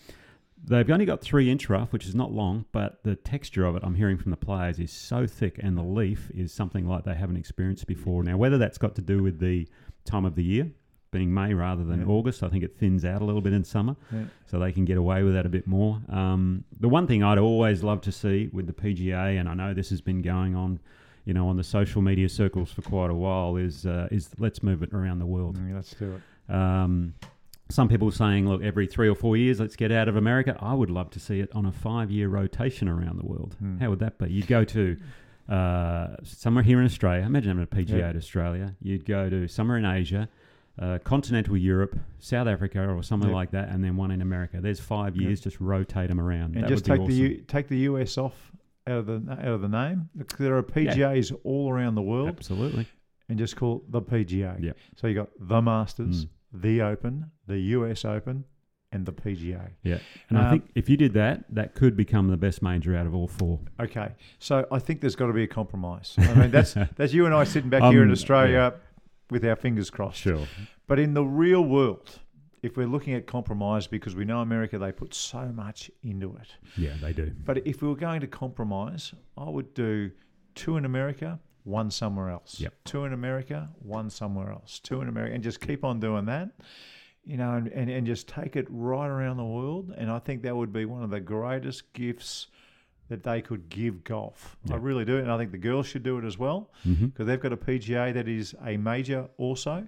they've 0.65 0.89
only 0.91 1.05
got 1.07 1.21
three 1.21 1.51
inch 1.51 1.69
rough, 1.69 1.93
which 1.93 2.07
is 2.07 2.15
not 2.15 2.33
long, 2.33 2.65
but 2.73 3.03
the 3.03 3.17
texture 3.17 3.65
of 3.65 3.77
it, 3.77 3.83
I'm 3.85 3.95
hearing 3.95 4.17
from 4.19 4.31
the 4.31 4.37
players, 4.37 4.79
is 4.79 4.91
so 4.93 5.27
thick, 5.27 5.59
and 5.63 5.77
the 5.77 5.83
leaf 5.83 6.31
is 6.35 6.53
something 6.53 6.87
like 6.87 7.05
they 7.05 7.15
haven't 7.15 7.37
experienced 7.37 7.87
before. 7.87 8.23
Now, 8.23 8.37
whether 8.37 8.59
that's 8.59 8.79
got 8.79 8.95
to 8.97 9.03
do 9.03 9.23
with 9.23 9.39
the 9.41 9.69
time 10.05 10.25
of 10.25 10.35
the 10.35 10.45
year, 10.45 10.71
being 11.11 11.33
May 11.35 11.53
rather 11.53 11.85
than 11.85 12.01
Yeah. 12.01 12.07
August, 12.07 12.43
I 12.43 12.49
think 12.49 12.65
it 12.65 12.77
thins 12.79 13.05
out 13.05 13.21
a 13.21 13.25
little 13.25 13.43
bit 13.43 13.53
in 13.53 13.65
summer, 13.65 13.97
Yeah. 14.13 14.25
so 14.47 14.59
they 14.59 14.73
can 14.73 14.85
get 14.87 14.97
away 14.97 15.23
with 15.23 15.35
that 15.35 15.45
a 15.45 15.51
bit 15.51 15.67
more. 15.67 16.01
Um, 16.09 16.65
the 16.81 16.89
one 16.89 17.07
thing 17.07 17.23
I'd 17.23 17.37
always 17.39 17.83
love 17.83 18.01
to 18.03 18.13
see 18.13 18.49
with 18.53 18.67
the 18.67 18.73
PGA, 18.73 19.37
and 19.39 19.49
I 19.49 19.55
know 19.55 19.75
this 19.75 19.91
has 19.91 20.01
been 20.01 20.23
going 20.23 20.55
on. 20.55 20.81
You 21.25 21.35
know, 21.35 21.47
on 21.47 21.57
the 21.57 21.63
social 21.63 22.03
media 22.03 22.29
circles 22.29 22.73
for 22.73 22.83
quite 22.83 23.09
a 23.11 23.15
while, 23.15 23.55
is 23.57 23.87
uh, 23.87 24.09
is 24.11 24.31
let's 24.39 24.61
move 24.63 24.83
it 24.83 24.93
around 24.93 25.21
the 25.21 25.27
world. 25.27 25.57
Mm, 25.57 25.73
let's 25.75 25.95
do 25.95 26.15
it. 26.17 26.53
Um, 26.53 27.15
some 27.73 27.89
people 27.89 28.11
saying, 28.11 28.49
look, 28.49 28.63
every 28.63 28.87
three 28.87 29.09
or 29.09 29.15
four 29.15 29.37
years, 29.37 29.59
let's 29.61 29.77
get 29.77 29.91
out 29.91 30.09
of 30.09 30.17
America. 30.17 30.57
I 30.61 30.75
would 30.75 30.91
love 30.91 31.11
to 31.11 31.21
see 31.21 31.41
it 31.41 31.51
on 31.55 31.67
a 31.67 31.73
five 31.73 32.11
year 32.11 32.29
rotation 32.29 32.89
around 32.89 33.19
the 33.19 33.27
world. 33.27 33.57
Hmm. 33.59 33.79
How 33.79 33.91
would 33.91 33.99
that 34.01 34.19
be? 34.19 34.31
You'd 34.31 34.47
go 34.47 34.65
to 34.65 34.97
uh, 35.49 36.17
somewhere 36.23 36.63
here 36.63 36.79
in 36.79 36.85
Australia. 36.87 37.25
Imagine 37.25 37.59
having 37.59 37.65
a 37.65 37.67
PGA 37.85 37.99
Yeah. 37.99 38.09
at 38.11 38.17
Australia. 38.17 38.77
You'd 38.81 39.05
go 39.05 39.29
to 39.29 39.49
somewhere 39.49 39.77
in 39.79 39.85
Asia, 39.85 40.29
uh, 40.79 40.99
continental 41.05 41.57
Europe, 41.57 41.99
South 42.19 42.47
Africa, 42.47 42.87
or 42.89 43.03
somewhere 43.03 43.31
Yeah. 43.31 43.37
like 43.37 43.51
that, 43.51 43.69
and 43.69 43.83
then 43.83 43.97
one 43.97 44.11
in 44.11 44.23
America. 44.23 44.61
There's 44.61 44.81
five 44.81 45.17
Yeah. 45.17 45.29
years, 45.29 45.41
just 45.41 45.61
rotate 45.61 46.09
them 46.09 46.21
around. 46.21 46.55
And 46.55 46.65
that 46.65 46.69
just 46.69 46.89
would 46.89 46.99
take 46.99 47.07
be 47.09 47.15
the. 47.15 47.21
U, 47.21 47.45
take 47.47 47.69
the 47.69 47.79
US 47.79 48.17
off 48.19 48.53
out 48.87 48.99
of 48.99 49.07
the 49.07 49.33
out 49.33 49.47
of 49.55 49.61
the 49.63 49.69
name. 49.69 50.09
There 50.39 50.57
are 50.57 50.63
PGAs 50.63 51.33
all 51.45 51.71
around 51.73 51.95
the 51.97 52.03
world, 52.03 52.29
Absolutely. 52.29 52.87
and 53.29 53.39
just 53.39 53.57
call 53.57 53.77
it 53.87 53.93
the 53.93 54.01
PGA. 54.03 54.57
Yeah. 54.61 54.73
So 54.97 55.07
you 55.09 55.15
got 55.15 55.29
the 55.39 55.61
Masters, 55.61 56.27
Mm. 56.27 56.29
The 56.53 56.83
Open, 56.83 57.31
the 57.47 57.59
US 57.59 58.05
Open, 58.05 58.45
and 58.93 59.07
the 59.07 59.13
PGA. 59.13 59.71
Yeah, 59.83 59.99
and 60.29 60.39
I 60.39 60.45
Um, 60.45 60.51
think 60.51 60.71
if 60.75 60.89
you 60.91 60.97
did 60.99 61.15
that, 61.15 61.45
that 61.55 61.75
could 61.75 61.97
become 61.97 62.29
the 62.29 62.37
best 62.37 62.61
major 62.63 62.95
out 62.95 63.07
of 63.07 63.15
all 63.15 63.27
four. 63.29 63.59
Okay, 63.81 64.13
so 64.39 64.67
I 64.71 64.79
think 64.79 65.01
there's 65.01 65.17
got 65.17 65.29
to 65.29 65.33
be 65.33 65.45
a 65.45 65.47
compromise. 65.49 66.15
I 66.19 66.35
mean, 66.35 66.51
that's 66.51 66.75
that's 66.97 67.13
you 67.15 67.25
and 67.27 67.35
I 67.35 67.45
sitting 67.45 67.71
back 67.71 67.83
Um, 67.83 67.93
here 67.93 68.03
in 68.03 68.11
Australia 68.11 68.73
yeah. 68.75 68.81
with 69.31 69.45
our 69.47 69.57
fingers 69.57 69.89
crossed. 69.91 70.19
Sure. 70.21 70.47
But 70.87 70.99
in 70.99 71.15
the 71.15 71.25
real 71.25 71.63
world, 71.65 72.19
if 72.63 72.77
we're 72.77 72.87
looking 72.87 73.15
at 73.15 73.27
compromise, 73.27 73.87
because 73.87 74.15
we 74.15 74.25
know 74.27 74.41
America, 74.41 74.79
they 74.79 74.93
put 74.93 75.15
so 75.15 75.47
much 75.53 75.91
into 76.03 76.37
it. 76.37 76.49
Yeah, 76.77 76.93
they 77.01 77.13
do. 77.15 77.33
But 77.45 77.67
if 77.67 77.81
we 77.83 77.89
were 77.89 77.97
going 77.97 78.21
to 78.21 78.27
compromise, 78.27 79.15
I 79.39 79.49
would 79.49 79.73
do 79.75 80.11
two 80.55 80.77
in 80.77 80.85
America, 80.85 81.41
one 81.65 81.91
somewhere 81.91 82.31
else. 82.31 82.59
Yep. 82.61 82.75
Two 82.85 83.05
in 83.05 83.13
America, 83.13 83.69
one 83.81 84.11
somewhere 84.11 84.51
else. 84.51 84.81
Two 84.81 85.01
in 85.01 85.09
America, 85.09 85.35
and 85.35 85.43
just 85.43 85.61
keep 85.61 85.85
on 85.85 86.01
doing 86.01 86.27
that. 86.27 86.51
You 87.25 87.37
know, 87.37 87.53
and, 87.53 87.69
and, 87.69 87.89
and 87.89 88.05
just 88.05 88.27
take 88.27 88.57
it 88.57 88.67
right 88.69 89.07
around 89.07 89.37
the 89.37 89.45
world. 89.45 89.95
And 89.97 90.11
I 90.11 90.19
think 90.19 90.43
that 90.43 90.57
would 90.57 90.73
be 90.73 90.85
one 90.87 91.05
of 91.05 91.11
the 91.11 91.21
greatest 91.21 91.93
gifts 91.93 92.49
that 93.09 93.23
they 93.23 93.41
could 93.41 93.69
give 93.69 94.03
golf. 94.03 94.57
I 94.71 94.77
really 94.77 95.05
do. 95.05 95.19
And 95.19 95.31
I 95.31 95.37
think 95.39 95.53
the 95.53 95.59
girls 95.59 95.87
should 95.87 96.03
do 96.03 96.19
it 96.19 96.25
as 96.25 96.39
well 96.39 96.71
mm-hmm. 96.87 97.07
because 97.07 97.27
they've 97.27 97.39
got 97.39 97.53
a 97.53 97.57
PGA 97.57 98.13
that 98.15 98.27
is 98.27 98.55
a 98.65 98.77
major 98.77 99.29
also. 99.37 99.87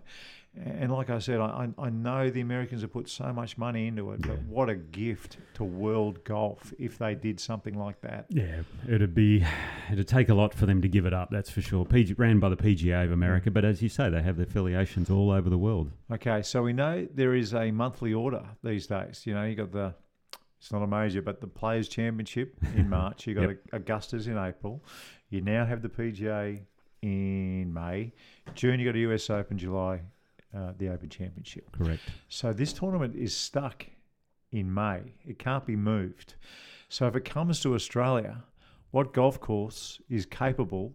And 0.57 0.93
like 0.93 1.11
I 1.11 1.19
said, 1.19 1.41
I, 1.41 1.69
I 1.77 1.91
know 1.91 2.31
the 2.31 2.41
Americans 2.41 2.83
have 2.83 2.93
put 2.93 3.09
so 3.09 3.33
much 3.33 3.59
money 3.59 3.89
into 3.89 4.13
it, 4.13 4.23
but 4.23 4.41
what 4.45 4.69
a 4.69 4.77
gift 4.77 5.39
to 5.55 5.65
world 5.65 6.23
golf 6.23 6.73
if 6.79 6.97
they 6.97 7.17
did 7.17 7.41
something 7.41 7.77
like 7.77 8.01
that. 8.03 8.27
Yeah, 8.29 8.61
it'd 8.89 9.15
be 9.15 9.45
it'd 9.91 10.07
take 10.07 10.29
a 10.29 10.35
lot 10.35 10.55
for 10.55 10.67
them 10.67 10.81
to 10.83 10.89
give 10.89 11.07
it 11.07 11.13
up. 11.13 11.31
That's 11.33 11.51
for 11.51 11.61
sure. 11.61 11.85
PG, 11.85 12.15
ran 12.15 12.39
by 12.39 12.51
the 12.51 12.57
PGA 12.57 13.05
of 13.05 13.11
America, 13.11 13.51
but 13.51 13.65
as 13.65 13.83
you 13.83 13.89
say, 13.89 14.09
they 14.11 14.23
have 14.23 14.37
their 14.37 14.47
affiliations 14.47 15.11
all 15.11 15.33
over 15.33 15.51
the 15.51 15.59
world. 15.59 15.91
Okay, 16.13 16.43
so 16.43 16.63
we 16.63 16.73
know 16.73 17.09
there 17.13 17.35
is 17.35 17.53
a 17.53 17.73
monthly 17.73 18.15
order 18.15 18.45
these 18.63 18.87
days. 18.87 19.23
You 19.27 19.35
know, 19.35 19.45
you 19.45 19.57
got 19.57 19.73
the 19.73 19.95
it's 20.61 20.71
not 20.73 20.83
a 20.83 20.87
major, 20.87 21.21
but 21.21 21.41
the 21.41 21.47
Players 21.49 21.89
Championship 21.89 22.55
in 22.77 22.89
March. 22.99 23.27
You 23.27 23.35
got 23.35 23.49
Yep. 23.49 23.59
Augusta's 23.73 24.29
in 24.29 24.39
April. 24.39 24.83
You 25.31 25.41
now 25.41 25.67
have 25.67 25.83
the 25.83 25.89
PGA 25.89 26.61
in 27.03 27.75
May. 27.75 28.13
June 28.55 28.79
you 28.79 28.87
got 28.87 28.95
a 28.95 29.01
US 29.13 29.29
Open. 29.31 29.59
July 29.59 30.01
uh, 30.55 30.73
the 30.79 30.89
Open 30.89 31.09
Championship. 31.09 31.71
Correct. 31.73 32.01
So 32.29 32.53
this 32.53 32.73
tournament 32.73 33.15
is 33.17 33.35
stuck 33.37 33.87
in 34.53 34.73
May. 34.73 35.01
It 35.27 35.39
can't 35.39 35.67
be 35.67 35.77
moved. 35.77 36.35
So 36.89 37.07
if 37.07 37.17
it 37.17 37.25
comes 37.25 37.61
to 37.61 37.75
Australia, 37.75 38.45
what 38.93 39.13
golf 39.13 39.41
course 39.41 40.01
is 40.09 40.27
capable 40.27 40.95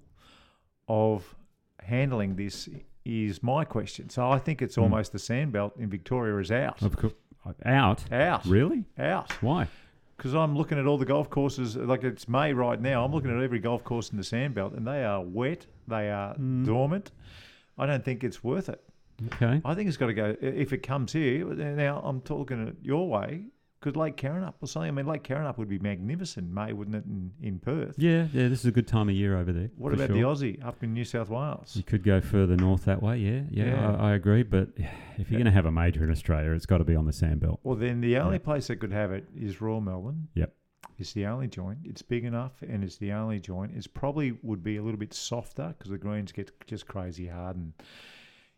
of 0.88 1.36
handling 1.84 2.36
this 2.36 2.70
is 3.06 3.42
my 3.44 3.66
question. 3.66 4.10
So 4.10 4.30
I 4.30 4.40
think 4.40 4.62
it's 4.62 4.76
Hmm. 4.76 4.82
almost 4.84 5.12
the 5.12 5.18
sandbelt 5.18 5.78
in 5.78 5.90
Victoria 5.90 6.38
is 6.40 6.52
out. 6.52 6.82
Of 6.82 6.96
course, 6.98 7.14
out. 7.66 8.12
Out. 8.12 8.46
Really? 8.46 8.86
Out. 8.98 9.32
Why? 9.42 9.68
Because 10.18 10.34
I'm 10.36 10.56
looking 10.58 10.78
at 10.78 10.86
all 10.86 10.98
the 10.98 11.06
golf 11.06 11.30
courses, 11.30 11.76
like 11.78 12.04
it's 12.04 12.28
May 12.28 12.54
right 12.54 12.80
now. 12.80 13.06
I'm 13.06 13.12
looking 13.14 13.36
at 13.36 13.42
every 13.42 13.60
golf 13.60 13.84
course 13.84 14.10
in 14.12 14.18
the 14.18 14.24
sandbelt, 14.24 14.76
and 14.76 14.86
they 14.86 15.04
are 15.06 15.22
wet. 15.22 15.66
They 15.88 16.12
are 16.12 16.34
Hmm. 16.36 16.66
dormant. 16.66 17.12
I 17.78 17.86
don't 17.86 18.04
think 18.04 18.24
it's 18.24 18.44
worth 18.44 18.68
it. 18.70 18.84
Okay. 19.28 19.62
I 19.66 19.76
think 19.76 19.88
it's 19.88 19.98
got 19.98 20.08
to 20.08 20.14
go. 20.14 20.36
If 20.42 20.74
it 20.74 20.80
comes 20.84 21.14
here, 21.14 21.46
now 21.46 22.02
I'm 22.04 22.22
talking 22.22 22.68
it 22.68 22.76
your 22.82 23.08
way, 23.10 23.46
because 23.80 23.96
Lake 23.96 24.18
Karrinyup 24.18 24.56
or 24.62 24.68
something. 24.68 24.90
I 24.90 24.92
mean, 24.92 25.06
Lake 25.06 25.24
Karrinyup 25.24 25.58
would 25.58 25.70
be 25.70 25.80
magnificent, 25.80 26.52
May, 26.52 26.74
wouldn't 26.74 26.96
it, 26.96 27.06
in, 27.06 27.32
in 27.42 27.60
Perth? 27.60 27.96
Yeah, 27.98 28.28
yeah. 28.34 28.48
This 28.48 28.60
is 28.60 28.66
a 28.66 28.72
good 28.72 28.88
time 28.88 29.10
of 29.10 29.16
year 29.16 29.38
over 29.38 29.52
there. 29.52 29.70
What 29.78 29.94
about 29.94 30.08
sure. 30.08 30.16
the 30.18 30.24
Aussie 30.24 30.66
up 30.66 30.84
in 30.84 30.94
New 30.94 31.06
South 31.06 31.30
Wales? 31.30 31.76
You 31.76 31.84
could 31.84 32.04
go 32.04 32.22
further 32.22 32.56
north 32.56 32.86
that 32.86 33.02
way. 33.02 33.18
Yeah, 33.18 33.42
yeah. 33.50 33.66
Yeah. 33.66 33.96
I, 33.98 34.12
I 34.12 34.14
agree. 34.16 34.44
But 34.44 34.70
if 35.18 35.30
you're 35.30 35.40
going 35.40 35.46
to 35.46 35.52
have 35.52 35.66
a 35.66 35.72
major 35.72 36.04
in 36.04 36.12
Australia, 36.12 36.52
it's 36.52 36.66
got 36.66 36.80
to 36.80 36.84
be 36.84 36.96
on 36.96 37.06
the 37.06 37.14
sandbelt. 37.14 37.60
Well, 37.64 37.76
then 37.76 38.02
the 38.02 38.18
only 38.18 38.38
Yeah. 38.38 38.44
place 38.44 38.68
that 38.68 38.78
could 38.78 38.92
have 38.92 39.12
it 39.12 39.26
is 39.36 39.62
Royal 39.62 39.82
Melbourne. 39.82 40.28
Yep. 40.36 40.54
It's 40.98 41.14
the 41.14 41.26
only 41.28 41.48
joint. 41.48 41.80
It's 41.86 42.02
big 42.02 42.26
enough, 42.26 42.62
and 42.62 42.84
it's 42.84 42.98
the 42.98 43.14
only 43.14 43.40
joint. 43.40 43.72
It's 43.76 43.88
probably 43.88 44.38
would 44.44 44.62
be 44.62 44.76
a 44.76 44.84
little 44.84 45.00
bit 45.00 45.14
softer 45.14 45.74
because 45.78 45.92
the 45.92 45.98
greens 45.98 46.34
get 46.34 46.52
just 46.68 46.88
crazy 46.88 47.28
hard, 47.28 47.56
and 47.56 47.72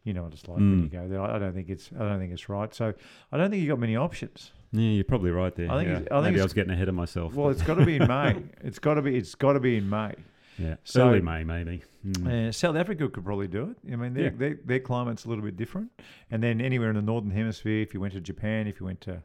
you 0.04 0.14
know 0.14 0.24
what 0.24 0.34
it's 0.34 0.48
like 0.48 0.58
when 0.58 0.80
Mm. 0.80 0.84
you 0.84 0.90
go 0.90 1.08
there. 1.08 1.22
I 1.22 1.36
I 1.36 1.40
don't 1.40 1.54
think 1.54 1.70
it's. 1.70 1.90
I 1.98 2.00
don't 2.10 2.20
think 2.20 2.32
it's 2.34 2.50
right. 2.50 2.74
So 2.74 2.94
I 3.32 3.38
don't 3.38 3.50
think 3.52 3.62
you 3.64 3.70
have 3.70 3.78
got 3.78 3.82
many 3.82 3.96
options. 3.96 4.52
Yeah, 4.74 4.90
you're 4.92 5.04
probably 5.04 5.32
right 5.32 5.54
there. 5.56 5.70
I 5.72 5.78
think 5.84 5.90
yeah. 5.90 6.18
I 6.18 6.22
think 6.22 6.34
Maybe 6.34 6.40
I 6.40 6.44
was 6.44 6.54
getting 6.54 6.72
ahead 6.72 6.88
of 6.90 6.96
myself. 6.96 7.34
Well, 7.34 7.50
it's 7.50 7.62
got 7.62 7.76
to 7.76 7.86
be 7.86 7.98
in 7.98 8.08
May. 8.16 8.42
It's 8.64 8.80
got 8.80 8.96
to 8.96 9.02
be. 9.02 9.16
It's 9.18 9.36
got 9.36 9.54
to 9.54 9.60
be 9.60 9.78
in 9.78 9.90
May. 9.90 10.14
yeah, 10.58 10.76
so- 10.84 11.10
early 11.10 11.22
May 11.22 11.44
maybe. 11.44 11.84
Mm. 12.08 12.48
Uh, 12.50 12.52
South 12.52 12.76
Africa 12.76 13.08
could 13.10 13.24
probably 13.24 13.48
do 13.48 13.76
it. 13.86 13.94
I 13.94 13.96
mean, 13.96 14.14
their, 14.16 14.24
Yeah. 14.26 14.30
their, 14.36 14.58
their 14.66 14.80
climate's 14.80 15.26
a 15.26 15.30
little 15.30 15.44
bit 15.44 15.56
different. 15.56 15.92
And 16.32 16.42
then 16.42 16.60
anywhere 16.60 16.90
in 16.90 16.96
the 16.96 17.02
northern 17.04 17.30
hemisphere, 17.30 17.82
if 17.84 17.94
you 17.94 18.00
went 18.02 18.14
to 18.14 18.22
Japan, 18.22 18.66
if 18.66 18.80
you 18.80 18.88
went 18.88 19.02
to 19.02 19.22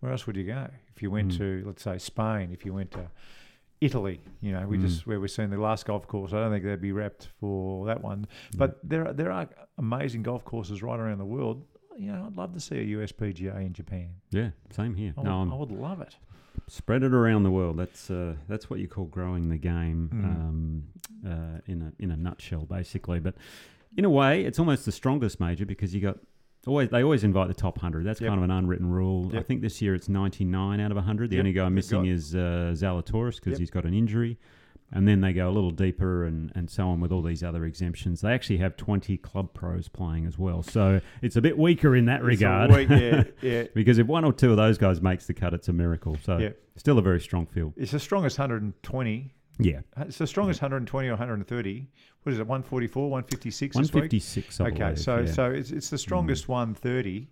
where 0.00 0.12
else 0.12 0.26
would 0.26 0.36
you 0.36 0.44
go? 0.44 0.68
If 0.94 1.00
you 1.02 1.10
went 1.10 1.32
Mm. 1.32 1.38
to 1.38 1.62
let's 1.66 1.82
say 1.82 1.96
Spain, 1.96 2.50
if 2.52 2.66
you 2.66 2.74
went 2.74 2.90
to 2.92 3.08
Italy, 3.80 4.20
you 4.40 4.52
know, 4.52 4.66
we 4.66 4.76
Mm. 4.78 4.82
just 4.82 5.06
where 5.06 5.20
we're 5.20 5.28
seeing 5.28 5.50
the 5.50 5.58
last 5.60 5.86
golf 5.86 6.06
course. 6.08 6.32
I 6.32 6.40
don't 6.40 6.50
think 6.50 6.64
they'd 6.64 6.80
be 6.80 6.92
wrapped 6.92 7.28
for 7.40 7.86
that 7.86 8.02
one. 8.02 8.26
But 8.56 8.78
there 8.82 9.06
are, 9.06 9.12
there 9.12 9.30
are 9.30 9.48
amazing 9.78 10.22
golf 10.24 10.44
courses 10.44 10.82
right 10.82 10.98
around 10.98 11.18
the 11.18 11.24
world. 11.24 11.64
You 11.96 12.12
know, 12.12 12.24
I'd 12.26 12.36
love 12.36 12.54
to 12.54 12.60
see 12.60 12.76
a 12.76 12.84
USPGA 12.98 13.56
in 13.66 13.72
Japan. 13.72 14.10
Yeah, 14.30 14.50
same 14.70 14.94
here. 14.94 15.14
I, 15.16 15.22
no, 15.22 15.40
would, 15.44 15.52
I 15.52 15.56
would 15.56 15.70
love 15.70 16.00
it. 16.00 16.16
spread 16.66 17.02
it 17.02 17.12
around 17.14 17.42
the 17.44 17.50
world. 17.50 17.76
That's 17.76 18.10
uh, 18.10 18.34
that's 18.48 18.68
what 18.68 18.78
you 18.80 18.88
call 18.88 19.06
growing 19.06 19.48
the 19.48 19.58
game 19.58 20.10
Mm. 20.12 20.24
um, 20.24 20.84
uh, 21.26 21.60
in 21.66 21.82
a 21.82 21.92
in 22.02 22.10
a 22.10 22.16
nutshell, 22.16 22.66
basically. 22.66 23.20
But 23.20 23.34
in 23.96 24.04
a 24.04 24.10
way, 24.10 24.44
it's 24.44 24.58
almost 24.58 24.84
the 24.84 24.92
strongest 24.92 25.40
major 25.40 25.64
because 25.66 25.94
you 25.94 26.00
got 26.00 26.18
always 26.68 26.88
they 26.90 27.02
always 27.02 27.24
invite 27.24 27.48
the 27.48 27.54
top 27.54 27.78
hundred. 27.78 28.04
That's 28.04 28.20
Yep. 28.20 28.28
kind 28.28 28.38
of 28.38 28.44
an 28.44 28.50
unwritten 28.50 28.88
rule. 28.90 29.30
I 29.36 29.42
think 29.42 29.60
this 29.62 29.80
year 29.82 29.94
it's 29.94 30.08
ninety 30.08 30.44
nine 30.44 30.80
out 30.80 30.92
of 30.92 30.98
hundred. 30.98 31.30
The 31.30 31.36
Yep, 31.36 31.40
only 31.42 31.52
guy 31.52 31.68
missing 31.68 32.06
is 32.06 32.34
uh, 32.34 32.72
Zalatoris 32.76 33.36
because 33.36 33.52
Yep. 33.52 33.58
he's 33.58 33.70
got 33.70 33.84
an 33.84 33.94
injury. 33.94 34.38
And 34.90 35.06
then 35.06 35.20
they 35.20 35.34
go 35.34 35.50
a 35.50 35.52
little 35.52 35.70
deeper 35.70 36.24
and, 36.24 36.50
and 36.54 36.70
so 36.70 36.88
on 36.88 36.98
with 37.00 37.12
all 37.12 37.20
these 37.20 37.42
other 37.42 37.66
exemptions. 37.66 38.22
They 38.22 38.32
actually 38.32 38.56
have 38.56 38.74
20 38.74 39.18
club 39.18 39.52
pros 39.52 39.86
playing 39.86 40.24
as 40.24 40.38
well. 40.38 40.62
So 40.62 41.02
it's 41.20 41.36
a 41.36 41.42
bit 41.42 41.58
weaker 41.58 41.94
in 41.94 42.06
that 42.06 42.20
It's 42.20 42.22
a 42.22 42.26
regard. 42.26 42.70
week- 42.70 42.88
yeah, 42.88 43.24
yeah. 43.42 43.64
because 43.74 43.98
if 43.98 44.06
one 44.06 44.24
or 44.24 44.32
two 44.32 44.50
of 44.50 44.56
those 44.56 44.78
guys 44.78 45.02
makes 45.02 45.26
the 45.26 45.34
cut, 45.34 45.52
it's 45.52 45.68
a 45.68 45.74
miracle. 45.74 46.16
So 46.22 46.54
still 46.76 46.98
a 46.98 47.02
very 47.02 47.20
strong 47.20 47.44
field. 47.44 47.74
It's 47.76 47.92
the 47.92 48.00
strongest 48.00 48.38
120 48.38 49.34
Yeah. 49.58 49.80
It's 49.98 50.18
the 50.18 50.26
strongest 50.26 50.60
120 50.62 51.08
or 51.08 51.12
130. 51.12 51.86
What 52.22 52.32
is 52.32 52.38
it? 52.38 52.46
144, 52.46 53.10
156 53.10 53.76
this 53.76 53.82
week? 53.92 53.94
156, 53.94 54.60
I 54.60 54.64
Okay, 54.66 54.78
believe, 54.78 54.98
so 55.00 55.18
yeah. 55.20 55.32
so 55.32 55.50
it's 55.50 55.70
it's 55.70 55.90
the 55.90 55.98
strongest 55.98 56.48
130 56.48 57.28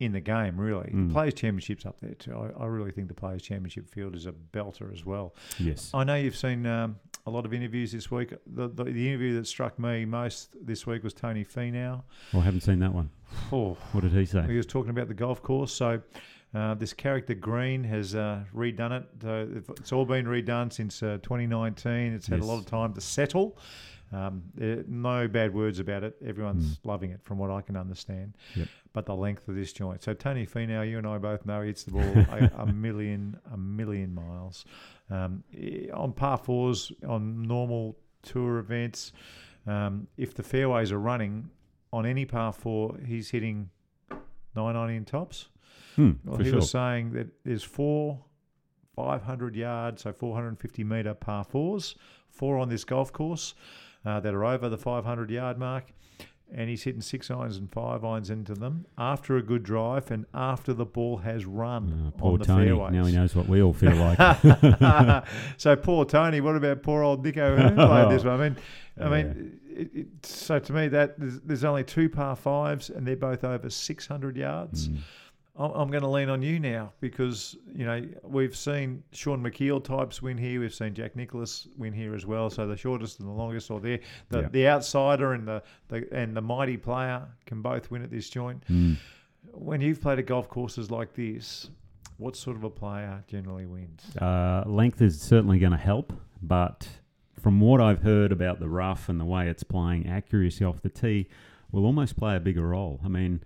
in 0.00 0.12
the 0.12 0.20
game, 0.20 0.60
really. 0.60 0.90
Mm. 0.92 1.08
The 1.08 1.12
Players 1.12 1.34
Championship's 1.34 1.84
up 1.84 1.98
there 2.00 2.14
too. 2.14 2.32
I, 2.32 2.62
I 2.62 2.66
really 2.66 2.92
think 2.92 3.08
the 3.08 3.14
Players 3.14 3.42
Championship 3.42 3.88
field 3.90 4.14
is 4.14 4.26
a 4.26 4.32
belter 4.32 4.92
as 4.92 5.04
well. 5.04 5.34
Yes. 5.58 5.90
I 5.92 6.04
know 6.04 6.14
you've 6.14 6.36
seen 6.36 6.66
um, 6.66 6.96
a 7.26 7.30
lot 7.30 7.44
of 7.44 7.52
interviews 7.52 7.90
this 7.92 8.08
week. 8.10 8.32
The, 8.46 8.68
the 8.68 8.84
the 8.84 9.08
interview 9.08 9.34
that 9.36 9.46
struck 9.46 9.78
me 9.78 10.04
most 10.04 10.56
this 10.64 10.86
week 10.86 11.02
was 11.02 11.14
Tony 11.14 11.44
Finau. 11.44 12.02
Well, 12.32 12.42
I 12.42 12.44
haven't 12.44 12.60
seen 12.60 12.78
that 12.78 12.94
one. 12.94 13.10
Oh, 13.52 13.76
What 13.92 14.02
did 14.02 14.12
he 14.12 14.24
say? 14.24 14.42
he 14.48 14.56
was 14.56 14.66
talking 14.66 14.90
about 14.90 15.08
the 15.08 15.14
golf 15.14 15.42
course. 15.42 15.72
So 15.72 16.00
uh, 16.54 16.74
this 16.74 16.92
character 16.94 17.34
Green 17.34 17.84
has 17.84 18.14
uh, 18.14 18.44
redone 18.54 19.00
it. 19.02 19.06
Uh, 19.24 19.72
it's 19.78 19.92
all 19.92 20.04
been 20.06 20.26
redone 20.26 20.72
since 20.72 21.02
uh, 21.02 21.18
2019. 21.22 22.12
It's 22.14 22.26
had 22.26 22.38
Yes. 22.38 22.44
a 22.46 22.50
lot 22.50 22.58
of 22.58 22.66
time 22.66 22.94
to 22.94 23.00
settle. 23.00 23.58
Um, 24.10 24.42
there- 24.54 24.84
no 24.88 25.28
bad 25.28 25.52
words 25.52 25.78
about 25.80 26.02
it. 26.04 26.16
Everyone's 26.24 26.78
Hmm. 26.82 26.88
loving 26.88 27.10
it, 27.10 27.22
from 27.22 27.36
what 27.38 27.50
I 27.50 27.60
can 27.60 27.76
understand. 27.76 28.36
Yep. 28.56 28.68
But 28.94 29.04
the 29.04 29.14
length 29.14 29.46
of 29.48 29.54
this 29.54 29.72
joint. 29.74 30.02
So 30.02 30.14
Tony 30.14 30.46
Finau, 30.46 30.88
you 30.88 30.96
and 30.96 31.06
I 31.06 31.18
both 31.18 31.44
know 31.44 31.60
he 31.60 31.66
hits 31.68 31.84
the 31.84 31.90
ball 31.92 32.02
a, 32.30 32.50
a 32.62 32.66
million, 32.66 33.38
a 33.52 33.56
million 33.58 34.14
miles. 34.14 34.64
Um, 35.10 35.44
eh, 35.54 35.88
on 35.92 36.12
par 36.14 36.38
fours, 36.38 36.90
on 37.06 37.42
normal 37.42 37.98
tour 38.22 38.58
events, 38.58 39.12
um, 39.66 40.06
if 40.16 40.32
the 40.34 40.42
fairways 40.42 40.90
are 40.92 40.98
running 40.98 41.50
on 41.92 42.06
any 42.06 42.24
par 42.24 42.54
four, 42.54 42.96
he's 43.06 43.28
hitting 43.30 43.68
990 44.56 44.96
in 44.96 45.04
tops. 45.04 45.48
Hmm, 45.98 46.12
Well, 46.24 46.38
he 46.38 46.44
sure. 46.46 46.56
was 46.56 46.70
saying 46.70 47.12
that 47.12 47.28
there's 47.44 47.62
four 47.64 48.20
500 48.96 49.54
yards, 49.56 50.02
so 50.02 50.12
450 50.12 50.82
metre 50.84 51.14
par 51.14 51.44
fours, 51.44 51.94
four 52.30 52.58
on 52.58 52.68
this 52.68 52.84
golf 52.84 53.12
course 53.12 53.54
uh, 54.04 54.18
that 54.20 54.34
are 54.34 54.44
over 54.44 54.68
the 54.68 54.78
500 54.78 55.30
yard 55.30 55.58
mark. 55.58 55.92
And 56.50 56.70
he's 56.70 56.82
hitting 56.84 57.02
six 57.02 57.30
irons 57.30 57.58
and 57.58 57.70
five 57.70 58.04
irons 58.06 58.30
into 58.30 58.54
them 58.54 58.86
after 58.96 59.36
a 59.36 59.42
good 59.42 59.62
drive 59.62 60.10
and 60.10 60.24
after 60.32 60.72
the 60.72 60.86
ball 60.86 61.18
has 61.18 61.44
run 61.44 62.06
Oh, 62.08 62.18
poor 62.18 62.32
on 62.32 62.38
the 62.38 62.44
Tony. 62.46 62.66
fairways. 62.68 62.92
Now 62.94 63.04
he 63.04 63.12
knows 63.14 63.36
what 63.36 63.46
we 63.48 63.60
all 63.62 63.74
feel 63.74 63.94
like. 63.96 64.18
so 65.58 65.76
poor 65.76 66.04
Tony. 66.06 66.40
What 66.40 66.56
about 66.56 66.82
poor 66.82 67.02
old 67.02 67.22
Nico 67.24 67.54
who 67.54 67.74
played 67.74 68.10
this 68.10 68.24
one? 68.24 68.40
I 68.40 68.48
mean, 68.48 68.56
I 68.98 69.08
mean, 69.10 69.60
it, 69.68 69.90
it, 69.94 70.06
so 70.26 70.58
to 70.58 70.72
me 70.72 70.88
that 70.88 71.20
there's, 71.20 71.38
there's 71.40 71.64
only 71.64 71.84
two 71.84 72.08
par 72.08 72.34
fives 72.34 72.88
and 72.88 73.06
they're 73.06 73.14
both 73.16 73.44
over 73.44 73.68
600 73.68 74.36
yards. 74.36 74.88
Mm. 74.88 74.96
I'm, 75.58 75.70
I'm 75.72 75.90
going 75.90 76.02
to 76.02 76.08
lean 76.08 76.28
on 76.28 76.40
you 76.42 76.58
now 76.60 76.92
because 77.00 77.56
you 77.74 77.84
know 77.84 78.02
we've 78.22 78.56
seen 78.56 79.02
Shaun 79.12 79.42
Micheel 79.42 79.82
types 79.82 80.22
win 80.22 80.38
here. 80.38 80.60
We've 80.60 80.72
seen 80.74 80.94
Jack 80.94 81.16
Nicklaus 81.16 81.68
win 81.76 81.92
here 81.92 82.14
as 82.14 82.24
well. 82.26 82.48
So 82.50 82.66
the 82.66 82.76
shortest 82.76 83.20
and 83.20 83.28
the 83.28 83.32
longest, 83.32 83.70
or 83.70 83.80
the 83.80 84.00
the, 84.30 84.40
Yeah. 84.42 84.48
the 84.50 84.68
outsider 84.68 85.32
and 85.32 85.46
the, 85.46 85.62
the 85.88 86.08
and 86.12 86.36
the 86.36 86.42
mighty 86.42 86.76
player 86.76 87.22
can 87.46 87.60
both 87.62 87.90
win 87.90 88.02
at 88.02 88.10
this 88.10 88.28
joint. 88.30 88.62
Mm. 88.70 88.96
when 89.52 89.80
you've 89.80 90.00
played 90.00 90.18
at 90.18 90.26
golf 90.26 90.48
courses 90.48 90.90
like 90.90 91.14
this, 91.14 91.70
what 92.18 92.36
sort 92.36 92.56
of 92.56 92.64
a 92.64 92.70
player 92.70 93.22
generally 93.26 93.66
wins? 93.66 94.04
Uh, 94.16 94.62
length 94.66 95.00
is 95.02 95.20
certainly 95.20 95.58
going 95.58 95.72
to 95.72 95.78
help, 95.78 96.12
but 96.42 96.88
from 97.40 97.60
what 97.60 97.80
I've 97.80 98.02
heard 98.02 98.32
about 98.32 98.58
the 98.60 98.68
rough 98.68 99.08
and 99.08 99.18
the 99.20 99.24
way 99.24 99.48
it's 99.48 99.62
playing, 99.62 100.08
accuracy 100.08 100.64
off 100.64 100.82
the 100.82 100.88
tee 100.88 101.28
will 101.70 101.84
almost 101.86 102.16
play 102.16 102.34
a 102.36 102.40
bigger 102.40 102.66
role. 102.66 103.00
I 103.04 103.08
mean, 103.08 103.40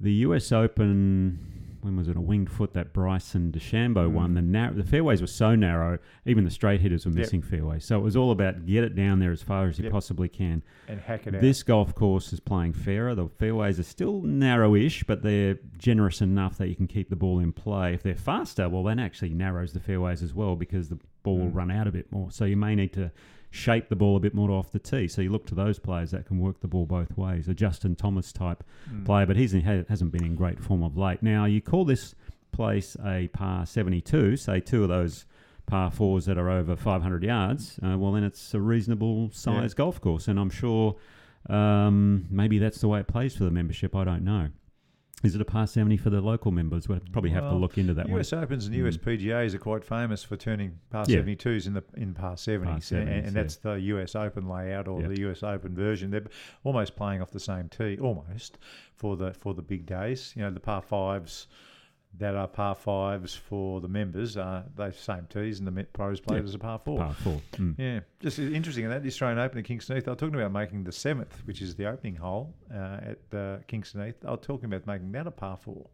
the 0.00 0.12
US 0.26 0.50
Open, 0.50 1.55
when 1.86 1.96
was 1.96 2.08
it 2.08 2.16
a 2.16 2.20
winged 2.20 2.50
foot 2.50 2.72
that 2.74 2.92
Bryson 2.92 3.52
DeChambeau 3.52 4.10
won? 4.10 4.34
The 4.34 4.42
nar- 4.42 4.72
the 4.72 4.82
fairways 4.82 5.20
were 5.20 5.28
so 5.28 5.54
narrow, 5.54 5.98
even 6.26 6.42
the 6.42 6.50
straight 6.50 6.80
hitters 6.80 7.06
were 7.06 7.12
Mm. 7.12 7.16
Yep. 7.16 7.22
missing 7.22 7.42
fairways. 7.42 7.84
So 7.84 7.96
it 7.96 8.02
was 8.02 8.16
all 8.16 8.32
about 8.32 8.66
get 8.66 8.82
it 8.82 8.96
down 8.96 9.20
there 9.20 9.30
as 9.30 9.40
far 9.40 9.66
as 9.68 9.78
you 9.78 9.84
Yep. 9.84 9.92
possibly 9.92 10.28
can. 10.28 10.62
And 10.88 10.98
hack 11.00 11.28
it 11.28 11.36
out. 11.36 11.40
This 11.40 11.62
golf 11.62 11.94
course 11.94 12.32
is 12.32 12.40
playing 12.40 12.72
fairer. 12.72 13.14
The 13.14 13.28
fairways 13.28 13.78
are 13.78 13.84
still 13.84 14.20
narrowish, 14.22 15.06
but 15.06 15.22
they're 15.22 15.58
generous 15.78 16.20
enough 16.20 16.58
that 16.58 16.68
you 16.68 16.74
can 16.74 16.88
keep 16.88 17.08
the 17.08 17.14
ball 17.16 17.38
in 17.38 17.52
play. 17.52 17.94
If 17.94 18.02
they're 18.02 18.16
faster, 18.16 18.68
well, 18.68 18.82
that 18.82 18.98
actually 18.98 19.32
narrows 19.34 19.72
the 19.72 19.80
fairways 19.80 20.22
as 20.24 20.34
well 20.34 20.56
because 20.56 20.88
the 20.88 20.98
ball 21.22 21.38
will 21.38 21.50
Mm. 21.50 21.54
run 21.54 21.70
out 21.70 21.86
a 21.86 21.92
bit 21.92 22.10
more. 22.10 22.32
So 22.32 22.44
you 22.44 22.56
may 22.56 22.74
need 22.74 22.92
to 22.94 23.12
shape 23.56 23.88
the 23.88 23.96
ball 23.96 24.16
a 24.16 24.20
bit 24.20 24.34
more 24.34 24.50
off 24.50 24.70
the 24.70 24.78
tee. 24.78 25.08
So 25.08 25.22
you 25.22 25.30
look 25.30 25.46
to 25.46 25.54
those 25.54 25.78
players 25.78 26.10
that 26.10 26.26
can 26.26 26.38
work 26.38 26.60
the 26.60 26.68
ball 26.68 26.84
both 26.86 27.16
ways. 27.16 27.48
A 27.48 27.54
Justin 27.54 27.96
Thomas 27.96 28.32
type 28.32 28.62
Mm. 28.92 29.04
player, 29.06 29.26
but 29.26 29.36
he's 29.36 29.52
ha- 29.54 29.84
hasn't 29.88 30.12
been 30.12 30.24
in 30.24 30.34
great 30.34 30.60
form 30.60 30.82
of 30.82 30.96
late. 30.96 31.22
Now 31.22 31.44
you 31.46 31.60
call 31.62 31.84
this 31.84 32.14
place 32.52 32.96
a 33.04 33.28
par 33.28 33.64
72, 33.66 34.36
say 34.36 34.60
two 34.60 34.82
of 34.82 34.88
those 34.88 35.24
par 35.66 35.90
fours 35.90 36.26
that 36.26 36.38
are 36.38 36.48
over 36.50 36.76
500 36.76 37.22
yards, 37.24 37.80
uh, 37.82 37.96
well 37.98 38.12
then 38.12 38.22
it's 38.24 38.54
a 38.54 38.60
reasonable 38.60 39.30
size 39.32 39.74
golf 39.74 40.00
course, 40.00 40.28
and 40.28 40.38
I'm 40.38 40.50
sure 40.50 40.96
um, 41.48 42.26
maybe 42.30 42.58
that's 42.58 42.80
the 42.80 42.88
way 42.88 43.00
it 43.00 43.06
plays 43.06 43.36
for 43.36 43.44
the 43.44 43.50
membership. 43.50 43.94
I 43.94 44.04
don't 44.04 44.24
know. 44.24 44.48
Is 45.26 45.34
it 45.34 45.40
a 45.40 45.44
par 45.44 45.66
70 45.66 45.96
for 45.96 46.10
the 46.10 46.20
local 46.20 46.52
members? 46.52 46.88
We'll 46.88 47.00
probably 47.12 47.30
have 47.30 47.50
to 47.50 47.56
look 47.56 47.78
into 47.78 47.94
that 47.94 48.08
one. 48.08 48.20
US 48.20 48.32
Opens 48.32 48.66
and 48.66 48.74
mm. 48.74 48.86
US 48.86 48.96
PGAs 48.96 49.54
are 49.54 49.58
quite 49.58 49.84
famous 49.84 50.22
for 50.22 50.36
turning 50.36 50.78
par 50.90 51.04
Yeah. 51.08 51.18
72s 51.18 51.66
in 51.66 51.74
the 51.74 51.84
in 51.96 52.14
par 52.14 52.36
70s, 52.36 52.64
70s, 52.64 52.92
and, 52.92 53.08
and 53.08 53.24
yeah. 53.26 53.30
that's 53.30 53.56
the 53.56 53.74
US 53.74 54.14
Open 54.14 54.48
layout 54.48 54.86
or 54.88 55.02
Yeah. 55.02 55.08
the 55.08 55.20
US 55.28 55.42
Open 55.42 55.74
version. 55.74 56.10
They're 56.10 56.26
almost 56.64 56.96
playing 56.96 57.20
off 57.22 57.32
the 57.32 57.40
same 57.40 57.68
tee, 57.68 57.98
almost 58.00 58.58
for 58.94 59.16
the 59.16 59.34
for 59.34 59.52
the 59.52 59.62
big 59.62 59.84
days. 59.84 60.32
You 60.36 60.42
know, 60.42 60.50
the 60.50 60.60
par 60.60 60.82
fives 60.82 61.48
that 62.18 62.34
are 62.34 62.48
par 62.48 62.74
fives 62.74 63.34
for 63.34 63.80
the 63.80 63.88
members 63.88 64.36
are 64.36 64.64
those 64.74 64.96
same 64.98 65.26
tees, 65.28 65.58
and 65.58 65.68
the 65.68 65.84
pros 65.92 66.18
played 66.20 66.38
Yeah. 66.38 66.44
as 66.44 66.54
a 66.54 66.58
par 66.58 66.78
four. 66.82 66.98
Par 66.98 67.12
four. 67.14 67.40
Mm. 67.52 67.74
Yeah, 67.78 68.00
just 68.20 68.38
interesting 68.38 68.84
in 68.84 68.90
that 68.90 69.02
the 69.02 69.08
Australian 69.08 69.38
Open 69.38 69.58
at 69.58 69.64
Kingston 69.64 69.96
Heath. 69.96 70.04
They 70.06 70.10
were 70.12 70.16
talking 70.16 70.34
about 70.36 70.52
making 70.52 70.84
the 70.84 70.92
seventh, 70.92 71.42
which 71.44 71.60
is 71.60 71.74
the 71.74 71.86
opening 71.86 72.16
hole 72.16 72.54
uh, 72.72 73.00
at 73.02 73.34
uh, 73.38 73.58
Kingston 73.68 74.04
Heath. 74.04 74.20
They 74.20 74.30
were 74.30 74.36
talking 74.38 74.64
about 74.66 74.86
making 74.86 75.12
that 75.12 75.26
a 75.26 75.30
par 75.30 75.56
four. 75.58 75.86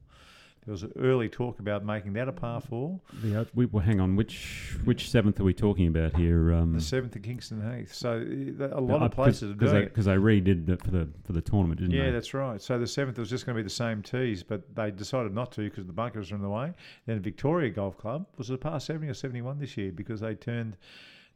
There 0.64 0.70
was 0.70 0.84
an 0.84 0.92
early 0.96 1.28
talk 1.28 1.58
about 1.58 1.84
making 1.84 2.12
that 2.12 2.28
a 2.28 2.32
par 2.32 2.60
four. 2.60 3.00
The, 3.20 3.48
we, 3.52 3.66
well, 3.66 3.82
hang 3.82 3.98
on, 4.00 4.14
which 4.14 4.76
which 4.84 5.10
seventh 5.10 5.40
are 5.40 5.44
we 5.44 5.52
talking 5.52 5.88
about 5.88 6.14
here? 6.16 6.54
Um, 6.54 6.74
The 6.74 6.80
seventh 6.80 7.16
at 7.16 7.24
Kingston 7.24 7.60
Heath. 7.78 7.92
So 7.92 8.24
uh, 8.60 8.68
a 8.70 8.80
lot 8.80 9.02
I- 9.02 9.06
of 9.06 9.10
places 9.10 9.50
are 9.50 9.54
doing 9.54 9.74
it. 9.74 9.84
Because 9.86 10.04
they 10.04 10.14
redid 10.14 10.68
it 10.68 10.80
for 10.80 10.92
the 10.92 11.08
for 11.24 11.32
the 11.32 11.40
tournament, 11.40 11.80
didn't 11.80 11.94
Yeah, 11.96 12.04
they? 12.06 12.10
that's 12.12 12.32
right. 12.32 12.62
So 12.62 12.78
the 12.78 12.86
seventh 12.86 13.18
was 13.18 13.28
just 13.28 13.44
going 13.44 13.56
to 13.56 13.60
be 13.60 13.64
the 13.64 13.70
same 13.74 14.02
tees, 14.02 14.44
but 14.44 14.62
they 14.76 14.92
decided 14.92 15.34
not 15.34 15.50
to 15.52 15.62
because 15.62 15.86
the 15.86 15.92
bunkers 15.92 16.30
were 16.30 16.36
in 16.36 16.42
the 16.42 16.48
way. 16.48 16.72
Then 17.06 17.18
Victoria 17.20 17.68
Golf 17.70 17.98
Club 17.98 18.26
was 18.38 18.48
it 18.48 18.54
a 18.54 18.58
par 18.58 18.78
seventy 18.78 19.08
or 19.08 19.14
seventy 19.14 19.42
one 19.42 19.58
this 19.58 19.76
year 19.76 19.90
because 19.90 20.20
they 20.20 20.36
turned 20.36 20.76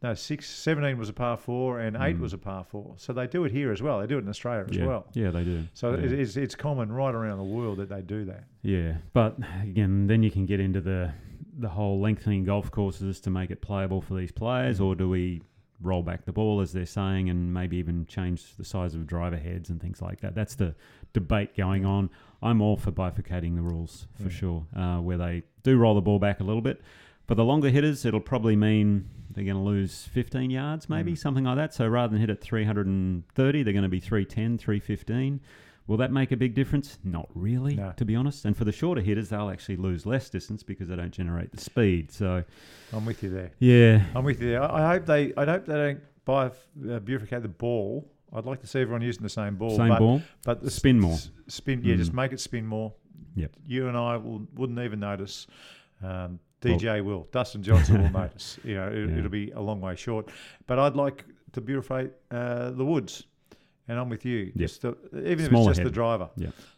no 0.02 0.14
six, 0.14 0.48
17 0.48 0.98
was 0.98 1.08
a 1.08 1.12
par 1.12 1.36
four 1.36 1.80
and 1.80 1.96
eight 1.96 2.16
Mm. 2.16 2.20
was 2.20 2.32
a 2.32 2.38
par 2.38 2.64
four. 2.64 2.94
So 2.98 3.12
they 3.12 3.26
do 3.26 3.44
it 3.44 3.52
here 3.52 3.72
as 3.72 3.80
well. 3.82 4.00
They 4.00 4.06
do 4.06 4.18
it 4.18 4.22
in 4.24 4.28
Australia 4.28 4.66
as 4.68 4.76
yeah. 4.76 4.86
well. 4.86 5.06
Yeah, 5.14 5.30
they 5.30 5.44
do. 5.44 5.64
So 5.74 5.94
yeah. 5.94 6.04
it's 6.06 6.36
it's 6.36 6.54
common 6.54 6.92
right 6.92 7.14
around 7.14 7.38
the 7.38 7.44
world 7.44 7.78
that 7.78 7.88
they 7.88 8.02
do 8.02 8.24
that. 8.26 8.44
Yeah, 8.62 8.98
but 9.12 9.36
again, 9.62 10.06
then 10.06 10.22
you 10.22 10.30
can 10.30 10.46
get 10.46 10.60
into 10.60 10.80
the 10.80 11.12
the 11.58 11.68
whole 11.70 11.98
lengthening 12.00 12.44
golf 12.44 12.70
courses 12.70 13.20
to 13.20 13.30
make 13.30 13.50
it 13.50 13.62
playable 13.62 14.02
for 14.02 14.14
these 14.14 14.30
players, 14.32 14.78
or 14.80 14.94
do 14.94 15.08
we 15.08 15.40
roll 15.80 16.02
back 16.02 16.24
the 16.26 16.32
ball 16.32 16.60
as 16.60 16.72
they're 16.72 16.84
saying, 16.86 17.30
and 17.30 17.52
maybe 17.52 17.78
even 17.78 18.04
change 18.06 18.54
the 18.56 18.64
size 18.64 18.94
of 18.94 19.06
driver 19.06 19.38
heads 19.38 19.70
and 19.70 19.80
things 19.80 20.02
like 20.02 20.20
that? 20.20 20.34
That's 20.34 20.54
the 20.54 20.74
debate 21.14 21.56
going 21.56 21.86
on. 21.86 22.10
I'm 22.42 22.60
all 22.60 22.76
for 22.76 22.92
bifurcating 22.92 23.54
the 23.54 23.62
rules 23.62 24.06
for 24.16 24.24
Yeah. 24.24 24.28
sure, 24.28 24.66
uh, 24.76 24.98
where 25.00 25.16
they 25.16 25.42
do 25.62 25.78
roll 25.78 25.94
the 25.94 26.02
ball 26.02 26.18
back 26.18 26.40
a 26.40 26.44
little 26.44 26.60
bit. 26.62 26.82
For 27.26 27.34
the 27.34 27.44
longer 27.44 27.70
hitters, 27.70 28.04
it'll 28.04 28.20
probably 28.20 28.54
mean 28.54 29.08
they're 29.36 29.44
going 29.44 29.56
to 29.56 29.62
lose 29.62 30.08
15 30.12 30.50
yards, 30.50 30.88
maybe 30.88 31.12
Mm. 31.12 31.18
something 31.18 31.44
like 31.44 31.56
that. 31.56 31.72
So 31.74 31.86
rather 31.86 32.10
than 32.12 32.20
hit 32.20 32.30
at 32.30 32.40
330, 32.40 33.62
they're 33.62 33.72
going 33.72 33.82
to 33.84 33.88
be 33.88 34.00
310, 34.00 34.58
315. 34.58 35.40
Will 35.86 35.98
that 35.98 36.10
make 36.10 36.32
a 36.32 36.36
big 36.36 36.54
difference? 36.54 36.98
Not 37.04 37.28
really, 37.34 37.76
No. 37.76 37.92
to 37.96 38.04
be 38.04 38.16
honest. 38.16 38.44
And 38.44 38.56
for 38.56 38.64
the 38.64 38.72
shorter 38.72 39.00
hitters, 39.00 39.28
they'll 39.28 39.50
actually 39.50 39.76
lose 39.76 40.04
less 40.04 40.28
distance 40.28 40.64
because 40.64 40.88
they 40.88 40.96
don't 40.96 41.12
generate 41.12 41.52
the 41.52 41.60
speed. 41.60 42.10
So, 42.10 42.42
I'm 42.92 43.04
with 43.06 43.22
you 43.22 43.30
there. 43.30 43.52
yeah, 43.60 44.04
I'm 44.14 44.24
with 44.24 44.40
you 44.42 44.48
there. 44.50 44.62
I, 44.64 44.82
I 44.84 44.94
hope 44.94 45.06
they 45.06 45.32
I 45.36 45.44
hope 45.44 45.66
they 45.66 45.74
don't 45.74 46.00
buy 46.24 46.46
uh, 46.46 46.50
bifurcate 47.00 47.42
the 47.42 47.48
ball. 47.48 48.10
I'd 48.32 48.46
like 48.46 48.60
to 48.62 48.66
see 48.66 48.80
everyone 48.80 49.02
using 49.02 49.22
the 49.22 49.28
same 49.28 49.54
ball. 49.54 49.76
same 49.76 49.88
but, 49.90 49.98
ball. 50.00 50.22
but 50.44 50.60
the 50.60 50.70
Spin 50.72 50.98
more. 50.98 51.12
s- 51.12 51.30
Spin, 51.46 51.82
yeah, 51.84 51.94
just 51.94 52.10
Mm. 52.10 52.16
make 52.16 52.32
it 52.32 52.40
spin 52.40 52.66
more. 52.66 52.92
Yep. 53.36 53.52
You 53.66 53.86
and 53.86 53.96
I 53.96 54.16
will, 54.16 54.48
wouldn't 54.56 54.78
even 54.80 54.98
notice. 54.98 55.46
Um, 56.02 56.40
DJ 56.68 57.04
will. 57.04 57.28
Dustin 57.32 57.62
Johnson 57.62 58.02
will 58.02 58.10
notice. 58.10 58.58
You 58.64 58.74
know, 58.76 58.88
it, 58.88 59.08
Yeah. 59.10 59.18
it'll 59.18 59.30
be 59.30 59.50
a 59.52 59.60
long 59.60 59.80
way 59.80 59.94
short. 59.96 60.28
But 60.66 60.78
I'd 60.78 60.96
like 60.96 61.24
to 61.52 61.60
beautify 61.60 62.06
uh, 62.30 62.70
the 62.70 62.84
woods, 62.84 63.24
and 63.88 63.98
I'm 63.98 64.08
with 64.08 64.24
you. 64.24 64.46
Yep. 64.46 64.56
Just 64.56 64.82
the, 64.82 64.96
even 65.12 65.46
if 65.46 65.52
it's 65.52 65.66
just 65.66 65.82
the 65.82 65.90
driver. 65.90 66.28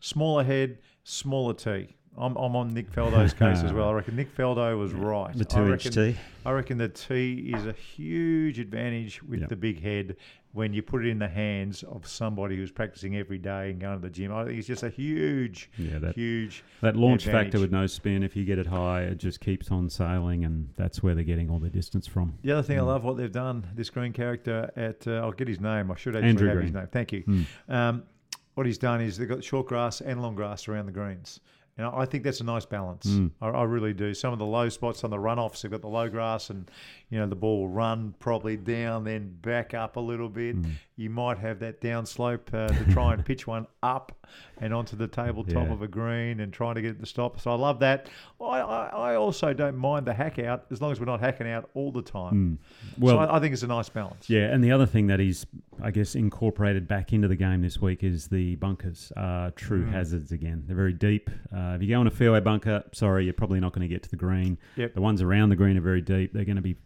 Smaller 0.01 0.45
head, 0.45 0.79
smaller 1.05 1.55
tee. 1.55 1.97
I'm, 2.17 2.35
I'm 2.37 2.57
on 2.57 2.75
Nick 2.75 2.91
Faldo's 2.93 3.33
case 3.33 3.63
as 3.63 3.73
well. 3.75 3.89
I 3.91 3.93
reckon 3.93 4.17
Nick 4.17 4.35
Faldo 4.37 4.77
was 4.79 4.93
right. 4.93 5.33
The 5.35 5.47
I 5.51 5.55
two 5.67 5.73
inch 5.73 5.85
reckon- 5.87 6.13
tee. 6.15 6.19
I 6.45 6.51
reckon 6.53 6.79
the 6.79 6.89
tee 6.89 7.53
is 7.55 7.67
a 7.67 7.73
huge 7.73 8.59
advantage 8.59 9.23
with 9.23 9.41
Yep. 9.41 9.49
the 9.51 9.57
big 9.57 9.83
head 9.83 10.17
when 10.53 10.73
you 10.73 10.83
put 10.83 11.05
it 11.05 11.09
in 11.11 11.19
the 11.19 11.29
hands 11.29 11.83
of 11.85 12.09
somebody 12.09 12.57
who's 12.57 12.73
practicing 12.73 13.17
every 13.17 13.39
day 13.39 13.71
and 13.71 13.81
going 13.81 14.01
to 14.01 14.03
the 14.03 14.11
gym. 14.11 14.33
I 14.33 14.45
think 14.47 14.59
it's 14.59 14.67
just 14.67 14.83
a 14.83 14.89
huge, 14.89 15.71
Yeah, 15.77 15.99
that, 15.99 16.15
huge. 16.15 16.65
that 16.81 16.97
launch 16.97 17.27
advantage. 17.27 17.53
factor 17.53 17.61
with 17.61 17.71
no 17.71 17.87
spin, 17.87 18.23
if 18.23 18.35
you 18.35 18.45
get 18.47 18.59
it 18.59 18.67
high, 18.67 19.03
it 19.03 19.19
just 19.19 19.41
keeps 19.41 19.71
on 19.71 19.91
sailing, 19.91 20.45
and 20.45 20.71
that's 20.77 21.03
where 21.03 21.15
they're 21.15 21.23
getting 21.23 21.51
all 21.51 21.59
their 21.61 21.71
distance 21.71 22.07
from. 22.07 22.33
The 22.43 22.53
other 22.53 22.63
thing 22.63 22.79
I 22.79 22.83
Mm. 22.83 22.87
love 22.87 23.05
what 23.05 23.19
they've 23.19 23.31
done. 23.31 23.67
This 23.75 23.91
green 23.91 24.13
character 24.15 24.71
at 24.75 25.07
uh, 25.07 25.21
I'll 25.23 25.33
get 25.33 25.49
his 25.49 25.61
name. 25.61 25.91
I 25.91 25.97
should 25.97 26.17
actually 26.17 26.31
Andrew 26.31 26.49
have 26.49 26.63
his 26.63 26.73
name. 26.73 26.89
Thank 26.91 27.13
you. 27.13 27.23
Mm. 27.25 27.45
Um, 27.69 28.03
what 28.55 28.67
he's 28.67 28.79
done 28.79 29.03
is 29.03 29.19
they've 29.19 29.29
got 29.29 29.45
short 29.45 29.67
grass 29.69 30.01
and 30.01 30.21
long 30.23 30.35
grass 30.35 30.67
around 30.67 30.87
the 30.87 30.93
greens. 30.93 31.41
And 31.79 31.87
I 31.87 32.05
think 32.05 32.25
that's 32.25 32.41
a 32.41 32.45
nice 32.45 32.67
balance. 32.67 33.07
Mm. 33.07 33.31
I, 33.41 33.49
I 33.49 33.63
really 33.63 33.95
do. 33.95 34.13
Some 34.13 34.33
of 34.33 34.39
the 34.41 34.45
low 34.45 34.69
spots 34.69 35.05
on 35.05 35.11
the 35.11 35.17
runoffs, 35.17 35.63
they've 35.63 35.71
got 35.71 35.81
the 35.81 35.89
low 35.89 36.09
grass, 36.09 36.51
and 36.51 36.69
you 37.11 37.19
know 37.19 37.27
the 37.27 37.35
ball 37.37 37.61
will 37.61 37.69
run 37.69 38.15
probably 38.19 38.57
down, 38.57 39.05
then 39.05 39.37
back 39.41 39.75
up 39.75 39.97
a 39.97 40.01
little 40.01 40.29
bit. 40.29 40.61
Mm. 40.61 40.73
You 40.97 41.11
might 41.11 41.39
have 41.39 41.61
that 41.61 41.81
downslope 41.81 42.53
uh, 42.53 42.69
to 42.69 42.93
try 42.93 43.15
and 43.15 43.25
pitch 43.25 43.47
one 43.47 43.67
up 43.83 44.27
and 44.61 44.75
onto 44.75 44.97
the 44.97 45.07
tabletop 45.07 45.69
Yeah. 45.69 45.73
of 45.73 45.81
a 45.83 45.87
green 45.89 46.41
and 46.41 46.53
trying 46.53 46.75
to 46.75 46.83
get 46.83 46.91
it 46.93 47.01
to 47.01 47.07
stop. 47.07 47.41
So 47.41 47.53
I 47.53 47.55
love 47.55 47.79
that. 47.81 48.11
I, 48.41 48.45
I, 48.61 48.87
I 49.13 49.15
also 49.15 49.53
don't 49.53 49.77
mind 49.77 50.07
the 50.07 50.13
hack 50.13 50.39
out 50.41 50.67
as 50.73 50.83
long 50.83 50.91
as 50.91 50.99
we're 50.99 51.07
not 51.07 51.21
hacking 51.21 51.49
out 51.49 51.71
all 51.75 51.93
the 51.93 52.03
time. 52.03 52.59
Mm. 52.59 52.99
Well, 53.01 53.15
so 53.15 53.19
I, 53.21 53.37
I 53.37 53.41
think 53.41 53.53
it's 53.53 53.63
a 53.63 53.69
nice 53.69 53.89
balance. 53.89 54.29
Yeah, 54.29 54.53
and 54.53 54.63
the 54.63 54.73
other 54.73 54.87
thing 54.87 55.07
that 55.07 55.21
he's, 55.21 55.47
I 55.81 55.93
guess, 55.93 56.17
incorporated 56.17 56.89
back 56.89 57.13
into 57.13 57.29
the 57.29 57.37
game 57.37 57.63
this 57.63 57.81
week 57.81 58.03
is 58.03 58.27
the 58.27 58.57
bunkers. 58.57 59.13
are 59.17 59.51
true 59.53 59.85
Mm. 59.85 59.93
hazards 59.93 60.33
again. 60.33 60.65
They're 60.67 60.77
very 60.77 60.93
deep. 60.93 61.31
Uh, 61.57 61.75
if 61.77 61.83
you 61.83 61.89
go 61.89 62.01
in 62.01 62.07
a 62.09 62.11
fairway 62.11 62.41
bunker, 62.41 62.83
sorry, 62.93 63.25
you're 63.25 63.35
probably 63.35 63.61
not 63.61 63.73
going 63.73 63.89
to 63.89 63.93
get 63.95 64.03
to 64.03 64.11
the 64.11 64.17
green. 64.17 64.59
Yep. 64.77 64.95
The 64.95 65.01
ones 65.01 65.23
around 65.23 65.51
the 65.51 65.57
green 65.57 65.77
are 65.79 65.81
very 65.81 66.01
deep. 66.01 66.33
They're 66.33 66.45
going 66.45 66.57
to 66.57 66.63
be 66.63 66.77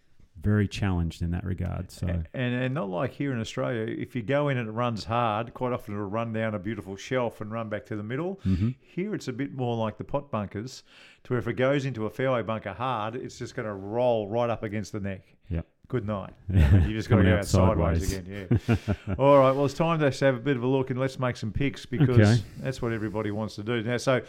very 0.42 0.66
challenged 0.68 1.22
in 1.22 1.30
that 1.30 1.44
regard. 1.44 1.90
So 1.90 2.06
And, 2.08 2.26
and 2.34 2.74
not 2.74 2.88
like 2.90 3.12
here 3.12 3.32
in 3.32 3.40
Australia, 3.40 3.82
if 3.86 4.14
you 4.16 4.22
go 4.22 4.48
in 4.48 4.58
and 4.58 4.68
it 4.68 4.72
runs 4.72 5.04
hard, 5.04 5.54
quite 5.54 5.72
often 5.72 5.94
it'll 5.94 6.06
run 6.06 6.32
down 6.32 6.54
a 6.54 6.58
beautiful 6.58 6.96
shelf 6.96 7.40
and 7.40 7.50
run 7.52 7.68
back 7.68 7.86
to 7.86 7.96
the 7.96 8.02
middle. 8.02 8.40
Mhm. 8.46 8.74
Here 8.80 9.14
it's 9.14 9.28
a 9.28 9.32
bit 9.32 9.54
more 9.54 9.76
like 9.76 9.96
the 9.98 10.04
pot 10.04 10.30
bunkers, 10.30 10.82
to 11.24 11.32
where 11.32 11.38
if 11.38 11.46
it 11.48 11.54
goes 11.54 11.84
into 11.84 12.06
a 12.06 12.10
fairway 12.10 12.42
bunker 12.42 12.72
hard, 12.72 13.14
it's 13.14 13.38
just 13.38 13.54
going 13.54 13.66
to 13.68 13.74
roll 13.74 14.28
right 14.28 14.50
up 14.50 14.62
against 14.62 14.92
the 14.92 15.00
neck. 15.00 15.22
Yep. 15.48 15.66
Good 15.88 16.06
night. 16.06 16.32
You 16.48 16.94
just 16.94 17.08
got 17.10 17.16
to 17.16 17.22
go 17.22 17.32
out 17.32 17.38
out 17.40 17.44
sideways, 17.46 18.08
sideways. 18.10 18.12
again. 18.12 18.60
Yeah. 19.06 19.14
All 19.18 19.38
right. 19.38 19.52
Well, 19.54 19.66
it's 19.66 19.74
time 19.74 19.98
to 20.00 20.10
have 20.10 20.34
a 20.34 20.38
bit 20.40 20.56
of 20.56 20.62
a 20.62 20.66
look 20.66 20.90
and 20.90 20.98
let's 20.98 21.18
make 21.18 21.36
some 21.36 21.52
picks 21.52 21.84
because 21.86 22.18
Okay. 22.18 22.42
that's 22.60 22.80
what 22.80 22.92
everybody 22.92 23.30
wants 23.30 23.54
to 23.56 23.62
do 23.62 23.82
now. 23.82 23.98
So, 23.98 24.22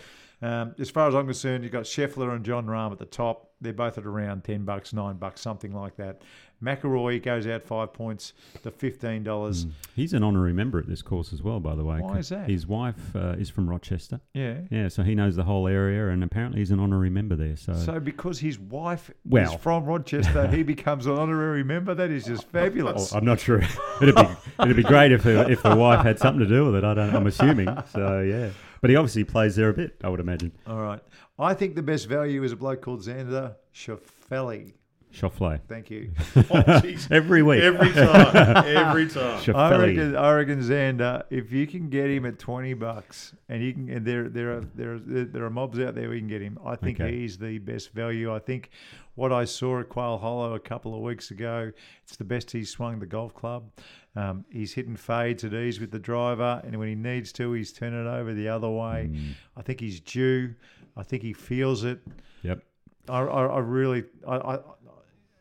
um, 0.43 0.75
as 0.79 0.89
far 0.89 1.07
as 1.07 1.15
I'm 1.15 1.25
concerned, 1.25 1.63
you've 1.63 1.73
got 1.73 1.83
Scheffler 1.83 2.35
and 2.35 2.43
Jon 2.43 2.65
Rahm 2.65 2.91
at 2.91 2.99
the 2.99 3.05
top. 3.05 3.49
They're 3.61 3.71
both 3.71 3.97
at 3.97 4.05
around 4.05 4.43
ten 4.43 4.65
bucks, 4.65 4.91
nine 4.91 5.15
bucks, 5.15 5.39
something 5.39 5.71
like 5.73 5.95
that. 5.95 6.21
McIlroy 6.61 7.21
goes 7.21 7.45
out 7.47 7.63
five 7.63 7.93
points 7.93 8.33
to 8.63 8.71
fifteen 8.71 9.23
dollars. 9.23 9.65
Mm. 9.65 9.71
he's 9.95 10.13
an 10.13 10.23
honorary 10.23 10.53
member 10.53 10.79
at 10.79 10.87
this 10.87 11.01
course 11.01 11.33
as 11.33 11.41
well, 11.41 11.59
by 11.59 11.75
the 11.75 11.83
way. 11.83 11.99
Why 11.99 12.19
is 12.19 12.29
that? 12.29 12.49
His 12.49 12.65
wife 12.67 13.15
uh, 13.15 13.35
is 13.37 13.49
from 13.49 13.69
Rochester. 13.69 14.19
Yeah. 14.33 14.59
Yeah, 14.69 14.87
so 14.87 15.03
he 15.03 15.15
knows 15.15 15.35
the 15.35 15.43
whole 15.43 15.67
area, 15.67 16.09
and 16.09 16.23
apparently 16.23 16.59
he's 16.59 16.71
an 16.71 16.79
honorary 16.79 17.09
member 17.09 17.35
there. 17.35 17.55
So, 17.55 17.73
So 17.73 17.99
because 17.99 18.39
his 18.39 18.59
wife 18.59 19.09
is 19.09 19.15
Well. 19.25 19.57
from 19.57 19.85
Rochester, 19.85 20.47
he 20.51 20.63
becomes 20.63 21.05
an 21.05 21.13
honorary 21.13 21.63
member. 21.63 21.93
That 21.93 22.11
is 22.11 22.25
just 22.25 22.47
fabulous. 22.49 23.13
Oh, 23.13 23.17
I'm 23.17 23.25
not 23.25 23.39
sure. 23.39 23.61
it'd 24.01 24.15
be 24.15 24.27
it'd 24.59 24.75
be 24.77 24.83
great 24.83 25.11
if 25.11 25.23
the, 25.23 25.49
if 25.49 25.63
the 25.63 25.75
wife 25.75 26.05
had 26.05 26.19
something 26.19 26.39
to 26.39 26.49
do 26.49 26.65
with 26.65 26.75
it. 26.75 26.83
I 26.83 26.93
don't. 26.93 27.15
I'm 27.15 27.27
assuming. 27.27 27.67
So 27.91 28.19
yeah. 28.21 28.49
But 28.83 28.89
he 28.89 28.97
obviously 28.97 29.23
plays 29.23 29.55
there 29.55 29.69
a 29.69 29.73
bit, 29.73 29.95
I 30.03 30.09
would 30.09 30.19
imagine. 30.19 30.51
All 30.67 30.81
right. 30.81 30.99
I 31.39 31.53
think 31.53 31.75
the 31.75 31.81
best 31.81 32.07
value 32.09 32.43
is 32.43 32.51
a 32.51 32.57
bloke 32.57 32.81
called 32.81 32.99
Xander 32.99 33.55
Schauffele. 33.73 34.73
Schauffele. 35.13 35.61
Thank 35.69 35.89
you. 35.89 36.11
Oh, 36.35 36.63
oh, 36.67 36.81
Every 37.11 37.43
week. 37.43 37.61
Every 37.61 37.91
time. 37.93 38.65
Every 38.67 39.07
time. 39.07 39.55
I 39.55 39.77
reckon, 39.77 40.15
I 40.17 40.33
reckon 40.33 40.59
Xander, 40.61 41.23
if 41.29 41.51
you 41.51 41.65
can 41.67 41.89
get 41.89 42.09
him 42.09 42.25
at 42.25 42.39
twenty 42.39 42.73
bucks, 42.73 43.33
and 43.47 43.63
you 43.63 43.73
can, 43.73 43.89
and 43.89 44.05
there 44.05 44.27
there 44.27 44.57
are 44.57 44.61
there 44.75 44.95
are, 44.95 44.99
there 44.99 45.43
are 45.45 45.49
mobs 45.49 45.79
out 45.79 45.95
there 45.95 46.05
where 46.07 46.15
you 46.15 46.19
can 46.21 46.27
get 46.27 46.41
him. 46.41 46.57
I 46.65 46.75
think 46.75 46.99
Okay. 46.99 47.15
he's 47.15 47.37
the 47.37 47.59
best 47.59 47.93
value. 47.93 48.33
I 48.33 48.39
think 48.39 48.71
what 49.15 49.31
I 49.31 49.45
saw 49.45 49.79
at 49.79 49.89
Quail 49.89 50.17
Hollow 50.17 50.55
a 50.55 50.59
couple 50.59 50.95
of 50.95 51.01
weeks 51.01 51.29
ago, 51.31 51.71
it's 52.03 52.15
the 52.17 52.23
best 52.25 52.51
he's 52.51 52.71
swung 52.71 52.99
the 52.99 53.05
golf 53.05 53.33
club. 53.35 53.69
Um, 54.15 54.45
he's 54.51 54.73
hitting 54.73 54.95
fades 54.95 55.43
at 55.43 55.53
ease 55.53 55.79
with 55.79 55.91
the 55.91 55.99
driver, 55.99 56.61
and 56.63 56.77
when 56.77 56.87
he 56.87 56.95
needs 56.95 57.31
to, 57.33 57.51
he's 57.53 57.73
turning 57.73 58.05
it 58.05 58.09
over 58.09 58.33
the 58.33 58.47
other 58.47 58.69
way. 58.69 59.09
I 59.57 59.61
think 59.61 59.79
he's 59.79 59.99
due. 59.99 60.53
I 60.95 61.03
think 61.03 61.23
he 61.23 61.33
feels 61.33 61.83
it. 61.83 61.99
Yep. 62.43 62.63
I, 63.09 63.19
I, 63.19 63.45
I 63.45 63.59
really, 63.59 64.03
I, 64.27 64.35
I, 64.35 64.59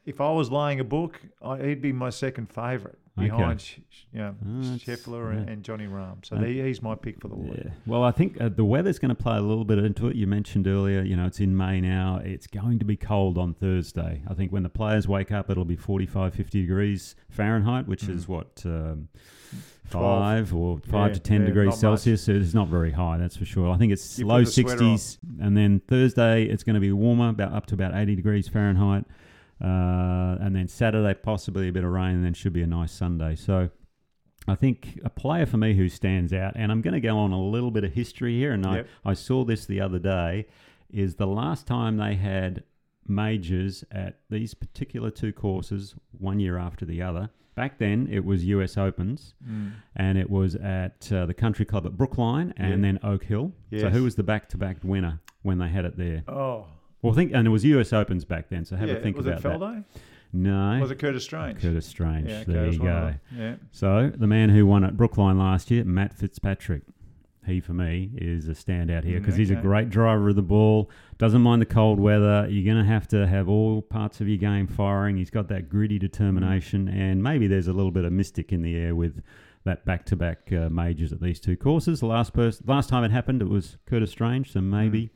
if 0.05 0.21
I 0.21 0.31
was 0.33 0.51
laying 0.51 0.81
a 0.81 0.85
book, 0.85 1.21
I, 1.43 1.59
he'd 1.59 1.83
be 1.83 1.93
my 1.93 2.11
second 2.11 2.51
favourite 2.53 2.97
Okay. 3.19 3.29
behind, 3.29 3.61
Sh- 3.61 3.77
you 4.15 4.21
know, 4.21 4.35
Ah, 4.43 4.49
Scheffler 4.79 5.33
and, 5.37 5.47
yeah. 5.47 5.53
and 5.53 5.63
Johnny 5.63 5.87
Rahm. 5.87 6.25
So 6.25 6.37
he, 6.37 6.63
he's 6.63 6.81
my 6.81 6.95
pick 6.95 7.21
for 7.21 7.29
the 7.29 7.35
week. 7.37 7.61
Yeah. 7.63 7.71
Well, 7.87 8.03
I 8.03 8.11
think 8.11 8.41
uh, 8.41 8.49
the 8.49 8.65
weather's 8.65 8.99
going 8.99 9.11
to 9.15 9.23
play 9.23 9.37
a 9.37 9.41
little 9.43 9.67
bit 9.67 9.77
into 9.79 10.09
it. 10.09 10.17
You 10.17 10.27
mentioned 10.27 10.67
earlier, 10.67 11.03
you 11.03 11.15
know, 11.15 11.27
it's 11.27 11.39
in 11.39 11.55
May 11.55 11.83
now. 11.83 12.23
It's 12.25 12.47
going 12.47 12.79
to 12.79 12.87
be 12.87 12.97
cold 12.97 13.37
on 13.37 13.53
Thursday. 13.53 14.23
I 14.27 14.33
think 14.33 14.51
when 14.51 14.63
the 14.63 14.71
players 14.71 15.07
wake 15.07 15.31
up, 15.31 15.51
it'll 15.51 15.67
be 15.67 15.77
45, 15.77 16.35
50 16.35 16.63
degrees 16.63 17.15
Fahrenheit, 17.29 17.87
which 17.87 18.05
is 18.09 18.27
what, 18.27 18.63
um, 18.65 19.09
five 19.85 20.55
or 20.55 20.79
five 20.79 21.09
Yeah, 21.11 21.15
to 21.15 21.21
10 21.21 21.41
yeah, 21.41 21.47
degrees 21.49 21.79
Celsius. 21.79 22.23
Celsius. 22.25 22.45
It's 22.47 22.55
not 22.55 22.69
very 22.69 22.93
high, 22.93 23.19
that's 23.19 23.37
for 23.37 23.45
sure. 23.45 23.71
I 23.71 23.77
think 23.77 23.93
it's 23.93 24.19
You 24.19 24.27
low 24.27 24.39
put 24.39 24.49
a 24.49 24.53
sweater 24.53 24.85
on. 24.85 24.97
60s. 24.97 25.19
And 25.41 25.57
then 25.57 25.81
Thursday, 25.87 26.45
it's 26.45 26.63
going 26.65 26.75
to 26.75 26.81
be 26.81 26.93
warmer, 26.93 27.29
about 27.29 27.53
up 27.53 27.67
to 27.67 27.75
about 27.75 27.95
80 27.95 28.15
degrees 28.17 28.49
Fahrenheit. 28.49 29.05
Uh, 29.63 30.37
and 30.41 30.57
then 30.57 30.67
Saturday, 30.67 31.15
possibly 31.15 31.69
a 31.69 31.73
bit 31.73 31.85
of 31.85 31.91
rain, 31.91 32.17
and 32.17 32.25
then 32.25 32.35
should 32.35 32.53
be 32.53 32.63
a 32.63 32.67
nice 32.67 32.91
Sunday. 32.93 33.37
So 33.37 33.71
I 34.49 34.57
think 34.57 34.99
a 35.05 35.11
player 35.11 35.47
for 35.47 35.57
me 35.57 35.75
who 35.75 35.89
stands 35.89 36.33
out, 36.33 36.55
and 36.57 36.73
I'm 36.73 36.83
going 36.83 36.95
to 36.95 37.01
go 37.01 37.17
on 37.17 37.31
a 37.33 37.41
little 37.41 37.71
bit 37.71 37.85
of 37.85 37.93
history 37.93 38.37
here, 38.39 38.53
and 38.53 38.65
Yep. 38.65 38.87
I, 39.05 39.11
I 39.11 39.15
saw 39.15 39.45
this 39.45 39.67
the 39.67 39.81
other 39.81 39.99
day, 40.01 40.47
is 40.91 41.15
the 41.15 41.27
last 41.29 41.67
time 41.67 41.97
they 41.97 42.17
had 42.17 42.65
majors 43.07 43.85
at 43.91 44.19
these 44.31 44.55
particular 44.55 45.11
two 45.11 45.33
courses, 45.33 45.95
one 46.19 46.41
year 46.41 46.59
after 46.59 46.85
the 46.85 47.03
other. 47.03 47.31
Back 47.55 47.79
then, 47.79 48.09
it 48.11 48.25
was 48.25 48.45
US 48.47 48.77
Opens, 48.77 49.35
Mm. 49.49 49.73
and 49.95 50.19
it 50.19 50.29
was 50.31 50.55
at 50.57 51.11
uh, 51.13 51.27
the 51.27 51.35
Country 51.35 51.65
Club 51.67 51.87
at 51.87 51.97
Brookline 51.97 52.53
and 52.57 52.71
Yeah. 52.71 52.77
then 52.93 52.99
Oak 53.05 53.25
Hill. 53.25 53.53
So, 53.79 53.91
who 53.91 54.03
was 54.05 54.15
the 54.17 54.23
back-to-back 54.23 54.79
winner 54.83 55.21
when 55.43 55.59
they 55.59 55.69
had 55.69 55.85
it 55.85 55.97
there? 55.99 56.25
Oh, 56.29 56.67
Well, 57.03 57.13
think, 57.13 57.33
and 57.35 57.47
it 57.47 57.51
was 57.51 57.65
US 57.65 57.93
Opens 57.93 58.25
back 58.25 58.49
then. 58.49 58.65
So 58.65 58.77
have 58.77 58.89
yeah. 58.89 58.95
a 58.95 59.01
think 59.01 59.17
was 59.17 59.27
about 59.27 59.39
it 59.45 59.61
that. 59.61 59.85
No, 60.35 60.79
Was 60.81 60.91
it 60.91 60.99
Curtis 60.99 61.25
Strange? 61.25 61.61
Curtis 61.61 61.85
Strange. 61.87 62.29
Yeah, 62.31 62.45
there 62.47 62.65
that's 62.65 62.77
you 62.77 62.83
go. 62.83 63.15
Yeah. 63.37 63.57
So 63.71 64.11
the 64.17 64.27
man 64.27 64.49
who 64.49 64.65
won 64.67 64.83
at 64.83 64.97
Brookline 64.97 65.39
last 65.39 65.71
year, 65.71 65.85
Matt 65.85 66.15
Fitzpatrick. 66.15 66.83
He 67.45 67.59
for 67.59 67.73
me 67.75 68.13
is 68.17 68.47
a 68.47 68.53
standout 68.53 69.03
here 69.03 69.19
Mm, 69.19 69.23
because 69.23 69.35
he's 69.35 69.51
a 69.51 69.57
great 69.57 69.91
driver 69.91 70.29
of 70.29 70.37
the 70.37 70.43
ball. 70.43 70.89
Doesn't 71.19 71.43
mind 71.43 71.61
the 71.61 71.67
cold 71.67 71.99
weather. 71.99 72.47
You're 72.49 72.65
going 72.73 72.83
to 72.83 72.89
have 72.89 73.09
to 73.09 73.27
have 73.27 73.49
all 73.49 73.83
parts 73.83 74.21
of 74.21 74.29
your 74.29 74.39
game 74.39 74.69
firing. 74.69 75.17
He's 75.17 75.29
got 75.29 75.49
that 75.49 75.69
gritty 75.69 75.99
determination, 75.99 76.87
and 76.87 77.21
maybe 77.21 77.49
there's 77.49 77.67
a 77.67 77.73
little 77.73 77.91
bit 77.91 78.05
of 78.05 78.13
mystic 78.13 78.53
in 78.53 78.63
the 78.63 78.77
air 78.77 78.95
with 78.95 79.25
that 79.65 79.85
back-to-back 79.85 80.53
uh, 80.53 80.69
majors 80.71 81.13
at 81.13 81.21
these 81.21 81.41
two 81.41 81.57
courses. 81.57 81.99
The 81.99 82.07
last 82.07 82.33
person, 82.33 82.65
last 82.69 82.89
time 82.89 83.03
it 83.03 83.11
happened, 83.11 83.43
it 83.43 83.49
was 83.49 83.77
Curtis 83.87 84.13
Strange. 84.13 84.53
So 84.53 84.61
maybe 84.61 85.11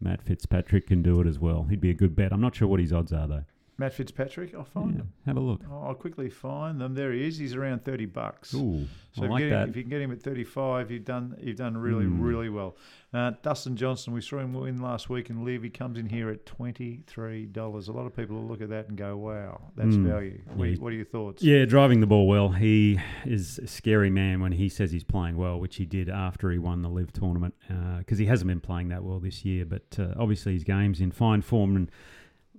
Matt 0.00 0.22
Fitzpatrick 0.22 0.86
can 0.86 1.02
do 1.02 1.20
it 1.20 1.26
as 1.26 1.38
well. 1.38 1.64
He'd 1.64 1.80
be 1.80 1.90
a 1.90 1.94
good 1.94 2.14
bet. 2.14 2.32
I'm 2.32 2.40
not 2.40 2.54
sure 2.54 2.68
what 2.68 2.80
his 2.80 2.92
odds 2.92 3.12
are 3.12 3.26
though. 3.26 3.44
Matt 3.80 3.94
Fitzpatrick, 3.94 4.54
I'll 4.56 4.64
find 4.64 4.90
Yeah, 4.94 4.96
him. 5.02 5.12
have 5.26 5.36
a 5.36 5.40
look. 5.40 5.62
Oh, 5.70 5.84
I'll 5.86 5.94
quickly 5.94 6.28
find 6.28 6.80
them. 6.80 6.94
There 6.94 7.12
he 7.12 7.24
is. 7.26 7.38
He's 7.38 7.54
around 7.54 7.84
thirty 7.84 8.06
bucks. 8.06 8.52
Ooh, 8.54 8.86
So 9.12 9.22
like 9.26 9.40
you 9.40 9.46
him, 9.46 9.50
that. 9.52 9.68
if 9.68 9.76
you 9.76 9.82
can 9.82 9.90
get 9.90 10.00
him 10.00 10.10
at 10.10 10.20
35, 10.22 10.90
you've 10.90 11.04
done 11.04 11.36
you've 11.40 11.56
done 11.56 11.76
really 11.76 12.04
Mm. 12.06 12.20
really 12.22 12.48
well. 12.48 12.76
Uh, 13.14 13.32
Dustin 13.42 13.74
Johnson, 13.76 14.12
we 14.12 14.20
saw 14.20 14.38
him 14.38 14.52
win 14.52 14.82
last 14.82 15.08
week 15.08 15.30
in 15.30 15.42
LIV. 15.44 15.62
He 15.62 15.70
comes 15.70 15.96
in 15.96 16.08
here 16.08 16.28
at 16.28 16.44
twenty 16.44 17.02
three 17.06 17.46
dollars. 17.46 17.86
A 17.86 17.92
lot 17.92 18.04
of 18.04 18.14
people 18.16 18.36
will 18.36 18.48
look 18.48 18.60
at 18.60 18.68
that 18.70 18.88
and 18.88 18.98
go, 18.98 19.16
"Wow, 19.16 19.70
that's 19.76 19.94
Mm. 19.94 20.04
value." 20.08 20.40
What, 20.54 20.64
Yeah. 20.68 20.76
what 20.78 20.92
are 20.92 20.96
your 20.96 21.04
thoughts? 21.04 21.42
Yeah, 21.44 21.64
driving 21.64 22.00
the 22.00 22.06
ball 22.08 22.26
well. 22.26 22.48
He 22.50 22.98
is 23.24 23.58
a 23.60 23.68
scary 23.68 24.10
man 24.10 24.40
when 24.40 24.52
he 24.52 24.68
says 24.68 24.90
he's 24.90 25.04
playing 25.04 25.36
well, 25.36 25.58
which 25.60 25.76
he 25.76 25.86
did 25.86 26.08
after 26.08 26.50
he 26.50 26.58
won 26.58 26.82
the 26.82 26.90
LIV 26.90 27.12
tournament 27.12 27.54
because 27.98 28.18
he 28.18 28.26
hasn't 28.26 28.48
been 28.48 28.60
playing 28.60 28.88
that 28.88 29.04
well 29.04 29.20
this 29.20 29.44
year. 29.44 29.64
But 29.64 29.96
uh, 30.00 30.14
obviously 30.18 30.52
his 30.54 30.64
game's 30.64 31.00
in 31.00 31.12
fine 31.12 31.42
form. 31.42 31.76
And 31.76 31.90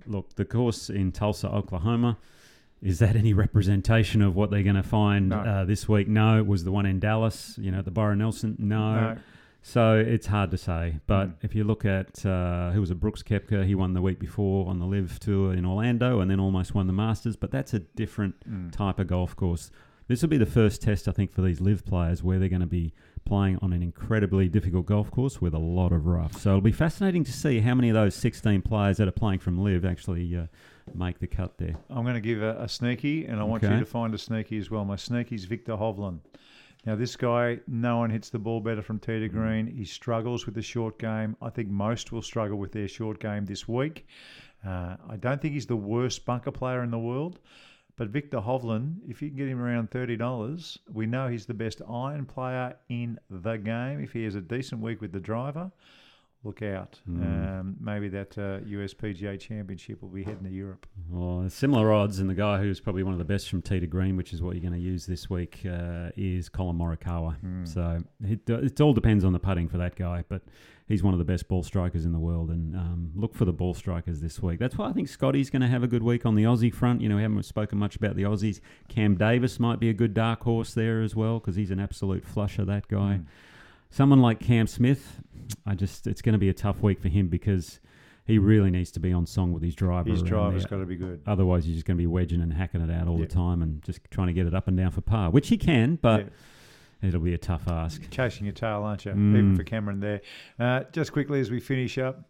look, 0.06 0.36
the 0.36 0.46
course 0.46 0.90
in 0.90 1.12
Tulsa, 1.12 1.50
Oklahoma. 1.50 2.18
Is 2.82 3.00
that 3.00 3.18
any 3.18 3.34
representation 3.34 4.22
of 4.22 4.36
what 4.38 4.52
they're 4.52 4.64
going 4.64 4.76
to 4.78 4.84
find 4.84 5.30
No. 5.30 5.40
uh, 5.40 5.66
this 5.66 5.90
week? 5.90 6.08
No, 6.08 6.38
it 6.38 6.48
was 6.48 6.64
the 6.64 6.72
one 6.72 6.86
in 6.86 7.00
Dallas. 7.00 7.58
You 7.62 7.72
know, 7.72 7.82
the 7.82 7.92
Byron 7.92 8.20
Nelson. 8.20 8.56
No. 8.58 8.94
No. 9.02 9.18
So 9.62 9.98
it's 9.98 10.28
hard 10.28 10.52
to 10.52 10.58
say. 10.58 11.00
But 11.06 11.28
Mm. 11.28 11.34
if 11.42 11.54
you 11.56 11.66
look 11.66 11.84
at 11.84 12.26
uh, 12.26 12.72
who 12.72 12.80
was 12.80 12.90
it, 12.92 12.96
Brooks 13.02 13.22
Koepka, 13.22 13.66
he 13.66 13.76
won 13.76 13.94
the 13.94 14.02
week 14.02 14.18
before 14.18 14.70
on 14.70 14.80
the 14.80 14.86
LIV 14.86 15.20
Tour 15.20 15.54
in 15.54 15.66
Orlando, 15.66 16.22
and 16.22 16.32
then 16.32 16.40
almost 16.40 16.74
won 16.74 16.88
the 16.88 16.94
Masters. 16.94 17.36
But 17.36 17.52
that's 17.52 17.74
a 17.74 17.80
different 17.80 18.36
Mm. 18.50 18.72
type 18.72 18.98
of 19.00 19.08
golf 19.08 19.36
course. 19.36 19.70
This 20.08 20.22
will 20.22 20.30
be 20.30 20.38
the 20.38 20.46
first 20.46 20.82
test, 20.82 21.10
I 21.10 21.12
think, 21.12 21.34
for 21.34 21.42
these 21.42 21.60
LIV 21.60 21.84
players 21.86 22.24
where 22.24 22.40
they're 22.40 22.48
going 22.48 22.62
to 22.62 22.66
be 22.66 22.94
playing 23.26 23.60
on 23.62 23.74
an 23.74 23.82
incredibly 23.82 24.50
difficult 24.50 24.86
golf 24.86 25.12
course 25.12 25.42
with 25.42 25.54
a 25.54 25.60
lot 25.60 25.92
of 25.92 26.06
rough. 26.06 26.34
So 26.40 26.50
it'll 26.50 26.62
be 26.62 26.72
fascinating 26.72 27.24
to 27.26 27.34
see 27.34 27.60
how 27.60 27.76
many 27.76 27.90
of 27.90 27.96
those 27.96 28.16
16 28.16 28.62
players 28.62 28.98
that 28.98 29.08
are 29.08 29.12
playing 29.12 29.40
from 29.40 29.62
LIV 29.62 29.86
actually 29.86 30.36
uh, 30.36 30.46
make 30.94 31.20
the 31.20 31.28
cut 31.28 31.58
there. 31.58 31.76
I'm 31.90 32.04
going 32.04 32.16
to 32.16 32.22
give 32.22 32.42
a, 32.42 32.62
a 32.62 32.68
sneaky, 32.68 33.26
and 33.26 33.40
I 33.40 33.44
want 33.44 33.64
you 33.64 33.70
to 33.70 33.86
find 33.86 34.14
a 34.14 34.18
sneaky 34.18 34.58
as 34.58 34.72
well. 34.72 34.86
My 34.86 34.96
sneaky's 34.96 35.46
Viktor 35.46 35.74
Hovland. 35.74 36.20
Now, 36.86 36.96
this 36.96 37.16
guy, 37.18 37.60
no 37.68 37.98
one 37.98 38.10
hits 38.10 38.30
the 38.30 38.40
ball 38.40 38.62
better 38.62 38.82
from 38.82 39.00
tee 39.00 39.20
to 39.20 39.28
green. 39.28 39.68
He 39.68 39.84
struggles 39.84 40.46
with 40.46 40.56
the 40.56 40.62
short 40.62 40.98
game. 40.98 41.36
I 41.42 41.50
think 41.50 41.68
most 41.70 42.12
will 42.12 42.22
struggle 42.22 42.58
with 42.58 42.72
their 42.72 42.88
short 42.88 43.20
game 43.20 43.46
this 43.46 43.68
week. 43.68 44.08
Uh, 44.66 44.96
I 45.10 45.18
don't 45.18 45.42
think 45.42 45.54
he's 45.54 45.66
the 45.66 45.76
worst 45.76 46.26
bunker 46.26 46.52
player 46.52 46.84
in 46.84 46.92
the 46.92 47.00
world. 47.00 47.40
But 48.00 48.08
Viktor 48.08 48.38
Hovland, 48.38 49.00
if 49.10 49.22
you 49.22 49.28
can 49.28 49.38
get 49.38 49.50
him 49.50 49.60
around 49.60 49.92
$30, 49.92 50.78
we 50.90 51.06
know 51.06 51.28
he's 51.28 51.46
the 51.46 51.54
best 51.54 51.82
iron 51.86 52.26
player 52.26 52.78
in 52.88 53.20
the 53.30 53.58
game. 53.58 54.00
If 54.00 54.14
he 54.14 54.24
has 54.24 54.36
a 54.36 54.42
decent 54.42 54.80
week 54.80 55.02
with 55.02 55.12
the 55.12 55.20
driver, 55.20 55.70
look 56.44 56.62
out. 56.62 57.00
Um, 57.08 57.76
maybe 57.82 58.08
that 58.10 58.38
uh, 58.38 58.60
USPGA 58.66 59.40
Championship 59.40 60.02
will 60.02 60.10
be 60.10 60.24
heading 60.24 60.46
to 60.46 60.50
Europe. 60.50 60.88
Well, 61.10 61.50
similar 61.50 61.92
odds, 61.92 62.20
and 62.20 62.30
the 62.30 62.34
guy 62.36 62.60
who's 62.60 62.80
probably 62.80 63.04
one 63.04 63.14
of 63.14 63.20
the 63.20 63.26
best 63.26 63.50
from 63.50 63.62
tee 63.62 63.80
to 63.80 63.88
green, 63.88 64.16
which 64.16 64.32
is 64.32 64.42
what 64.42 64.56
you're 64.56 64.62
going 64.62 64.74
to 64.74 64.80
use 64.80 65.06
this 65.06 65.30
week, 65.30 65.62
uh, 65.66 66.12
is 66.16 66.48
Collin 66.48 66.78
Morikawa. 66.78 67.36
So 67.68 68.00
it, 68.24 68.50
it 68.50 68.80
all 68.82 68.94
depends 68.94 69.26
on 69.26 69.34
the 69.34 69.40
putting 69.40 69.68
for 69.68 69.78
that 69.80 69.96
guy, 69.96 70.24
but 70.30 70.42
he's 70.88 71.04
one 71.04 71.14
of 71.14 71.18
the 71.20 71.26
best 71.26 71.48
ball 71.50 71.62
strikers 71.62 72.06
in 72.06 72.14
the 72.14 72.20
world, 72.20 72.50
and 72.50 72.74
um, 72.76 73.12
look 73.16 73.36
for 73.36 73.44
the 73.44 73.54
ball 73.54 73.74
strikers 73.74 74.22
this 74.22 74.42
week. 74.42 74.60
That's 74.60 74.78
why 74.78 74.88
I 74.88 74.94
think 74.94 75.10
Scotty's 75.10 75.50
going 75.50 75.62
to 75.62 75.68
have 75.68 75.84
a 75.84 75.88
good 75.88 76.04
week 76.04 76.26
on 76.26 76.36
the 76.36 76.44
Aussie 76.44 76.74
front. 76.74 77.02
You 77.02 77.10
know, 77.10 77.18
we 77.18 77.22
haven't 77.22 77.44
spoken 77.44 77.78
much 77.78 77.98
about 77.98 78.16
the 78.16 78.24
Aussies. 78.24 78.62
Cam 78.88 79.16
Davis 79.16 79.60
might 79.60 79.80
be 79.80 79.90
a 79.90 79.94
good 79.94 80.14
dark 80.14 80.42
horse 80.44 80.74
there 80.74 81.02
as 81.02 81.16
well 81.18 81.40
because 81.40 81.58
he's 81.58 81.72
an 81.72 81.82
absolute 81.82 82.26
flusher. 82.26 82.64
That 82.64 82.88
guy. 82.88 83.20
Someone 83.92 84.22
like 84.22 84.40
Cam 84.40 84.68
Smith, 84.68 85.20
I 85.66 85.76
just 85.76 86.08
it's 86.08 86.22
going 86.22 86.34
to 86.34 86.40
be 86.40 86.50
a 86.50 86.54
tough 86.54 86.82
week 86.82 87.00
for 87.00 87.10
him 87.10 87.28
because. 87.28 87.80
He 88.26 88.38
really 88.38 88.70
needs 88.70 88.92
to 88.92 89.00
be 89.00 89.12
on 89.12 89.26
song 89.26 89.54
with 89.54 89.64
his 89.64 89.74
driver. 89.74 90.08
His 90.08 90.22
driver's 90.22 90.64
got 90.64 90.78
to 90.78 90.86
be 90.86 90.96
good. 90.98 91.20
Otherwise, 91.26 91.66
you're 91.68 91.74
just 91.74 91.88
going 91.88 91.98
to 91.98 92.02
be 92.02 92.06
wedging 92.06 92.42
and 92.44 92.54
hacking 92.54 92.80
it 92.80 92.92
out 92.92 93.08
all 93.08 93.16
Yeah. 93.18 93.26
the 93.26 93.34
time 93.34 93.64
and 93.64 93.82
just 93.82 94.02
trying 94.12 94.28
to 94.28 94.34
get 94.34 94.46
it 94.46 94.54
up 94.54 94.68
and 94.68 94.78
down 94.78 94.92
for 94.92 95.02
par, 95.02 95.32
which 95.32 95.48
he 95.48 95.58
can, 95.58 95.96
but 95.96 96.28
Yeah. 97.02 97.08
it'll 97.08 97.22
be 97.22 97.34
a 97.34 97.40
tough 97.40 97.68
ask. 97.68 98.08
Chasing 98.12 98.46
your 98.46 98.54
tail, 98.54 98.84
aren't 98.84 99.04
you? 99.06 99.14
Mm. 99.14 99.30
Even 99.36 99.56
for 99.56 99.64
Cameron 99.64 100.00
there. 100.00 100.22
Uh, 100.60 100.84
just 100.92 101.12
quickly 101.12 101.40
as 101.40 101.50
we 101.50 101.60
finish 101.60 101.98
up, 101.98 102.30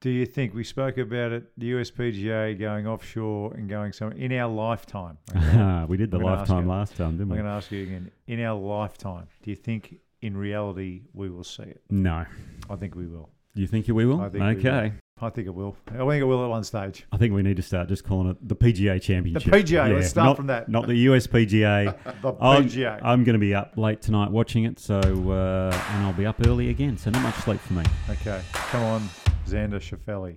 do 0.00 0.10
you 0.10 0.26
think 0.26 0.52
we 0.52 0.64
spoke 0.64 0.98
about 0.98 1.30
it, 1.30 1.44
the 1.56 1.74
USPGA 1.74 2.58
going 2.58 2.88
offshore 2.88 3.54
and 3.54 3.68
going 3.68 3.92
somewhere 3.92 4.18
in 4.18 4.32
our 4.32 4.50
lifetime? 4.52 5.16
okay? 5.36 5.84
we 5.88 5.96
did 5.96 6.10
the 6.10 6.16
I'm 6.16 6.24
lifetime 6.24 6.66
last 6.66 6.96
time, 6.96 7.12
didn't 7.18 7.28
we? 7.28 7.38
I'm 7.38 7.44
going 7.44 7.52
to 7.52 7.56
ask 7.56 7.70
you 7.70 7.84
again. 7.84 8.10
In 8.26 8.40
our 8.40 8.58
lifetime, 8.58 9.28
do 9.44 9.50
you 9.50 9.56
think 9.56 9.94
in 10.22 10.36
reality 10.36 11.02
we 11.12 11.30
will 11.30 11.44
see 11.44 11.64
it? 11.64 11.82
No. 11.90 12.24
I 12.68 12.76
think 12.76 12.94
we 12.94 13.06
will. 13.06 13.30
You 13.54 13.66
think 13.66 13.88
we 13.88 14.06
will? 14.06 14.20
I 14.20 14.28
think 14.28 14.44
we 14.44 14.68
okay. 14.68 14.88
will. 14.88 14.92
I 15.22 15.28
think 15.28 15.46
it 15.46 15.54
will. 15.54 15.76
I 15.88 15.98
think 15.98 16.22
it 16.22 16.24
will 16.24 16.42
at 16.44 16.48
one 16.48 16.64
stage. 16.64 17.06
I 17.12 17.18
think 17.18 17.34
we 17.34 17.42
need 17.42 17.56
to 17.56 17.62
start 17.62 17.88
just 17.88 18.04
calling 18.04 18.30
it 18.30 18.48
the 18.48 18.56
PGA 18.56 19.02
Championship. 19.02 19.52
The 19.52 19.58
PGA, 19.58 19.94
let's 19.94 20.08
start 20.08 20.26
not, 20.26 20.36
from 20.36 20.46
that. 20.46 20.68
Not 20.68 20.86
the 20.86 21.06
USPGA. 21.06 21.98
The 22.22 22.34
I'm, 22.40 22.64
PGA. 22.64 23.00
I'm 23.02 23.24
going 23.24 23.34
to 23.34 23.38
be 23.38 23.54
up 23.54 23.76
late 23.76 24.02
tonight 24.02 24.30
watching 24.30 24.64
it, 24.64 24.78
so 24.78 24.98
uh, 24.98 25.84
and 25.90 26.06
I'll 26.06 26.12
be 26.12 26.26
up 26.26 26.36
early 26.46 26.70
again, 26.70 26.96
so 26.96 27.10
not 27.10 27.22
much 27.22 27.34
sleep 27.36 27.60
for 27.60 27.74
me. 27.74 27.84
okay, 28.08 28.40
come 28.52 28.82
on, 28.82 29.08
Xander 29.46 29.80
Schauffele. 29.80 30.36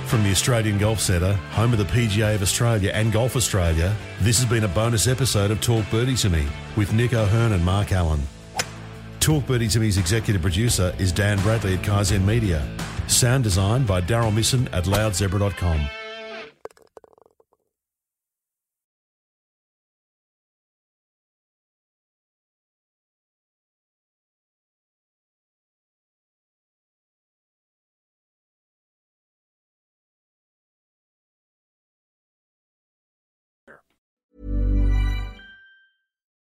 From 0.07 0.23
the 0.23 0.31
Australian 0.31 0.79
Golf 0.79 1.01
Centre, 1.01 1.33
home 1.51 1.73
of 1.73 1.81
the 1.81 1.85
PGA 1.85 2.37
of 2.37 2.43
Australia 2.43 2.93
and 2.95 3.13
Golf 3.13 3.35
Australia, 3.35 3.93
this 4.21 4.39
has 4.39 4.49
been 4.49 4.63
a 4.63 4.69
bonus 4.69 5.09
episode 5.09 5.51
of 5.51 5.61
Talk 5.61 5.85
Birdie 5.91 6.15
to 6.17 6.31
Me 6.31 6.47
with 6.77 6.93
Nick 6.93 7.13
O'Hern 7.13 7.51
and 7.51 7.65
Mark 7.65 7.91
Allen. 7.91 8.23
Talk 9.19 9.47
Birdie 9.47 9.67
to 9.67 9.81
Me's 9.81 9.99
executive 9.99 10.43
producer 10.43 10.95
is 11.01 11.11
Dan 11.11 11.41
Bradley 11.41 11.75
at 11.75 11.83
Kaizen 11.83 12.25
Media. 12.25 12.65
Sound 13.09 13.43
design 13.43 13.85
by 13.85 14.01
Daryl 14.01 14.33
Misson 14.33 14.69
at 14.73 14.85
loudzebra.com. 14.85 16.06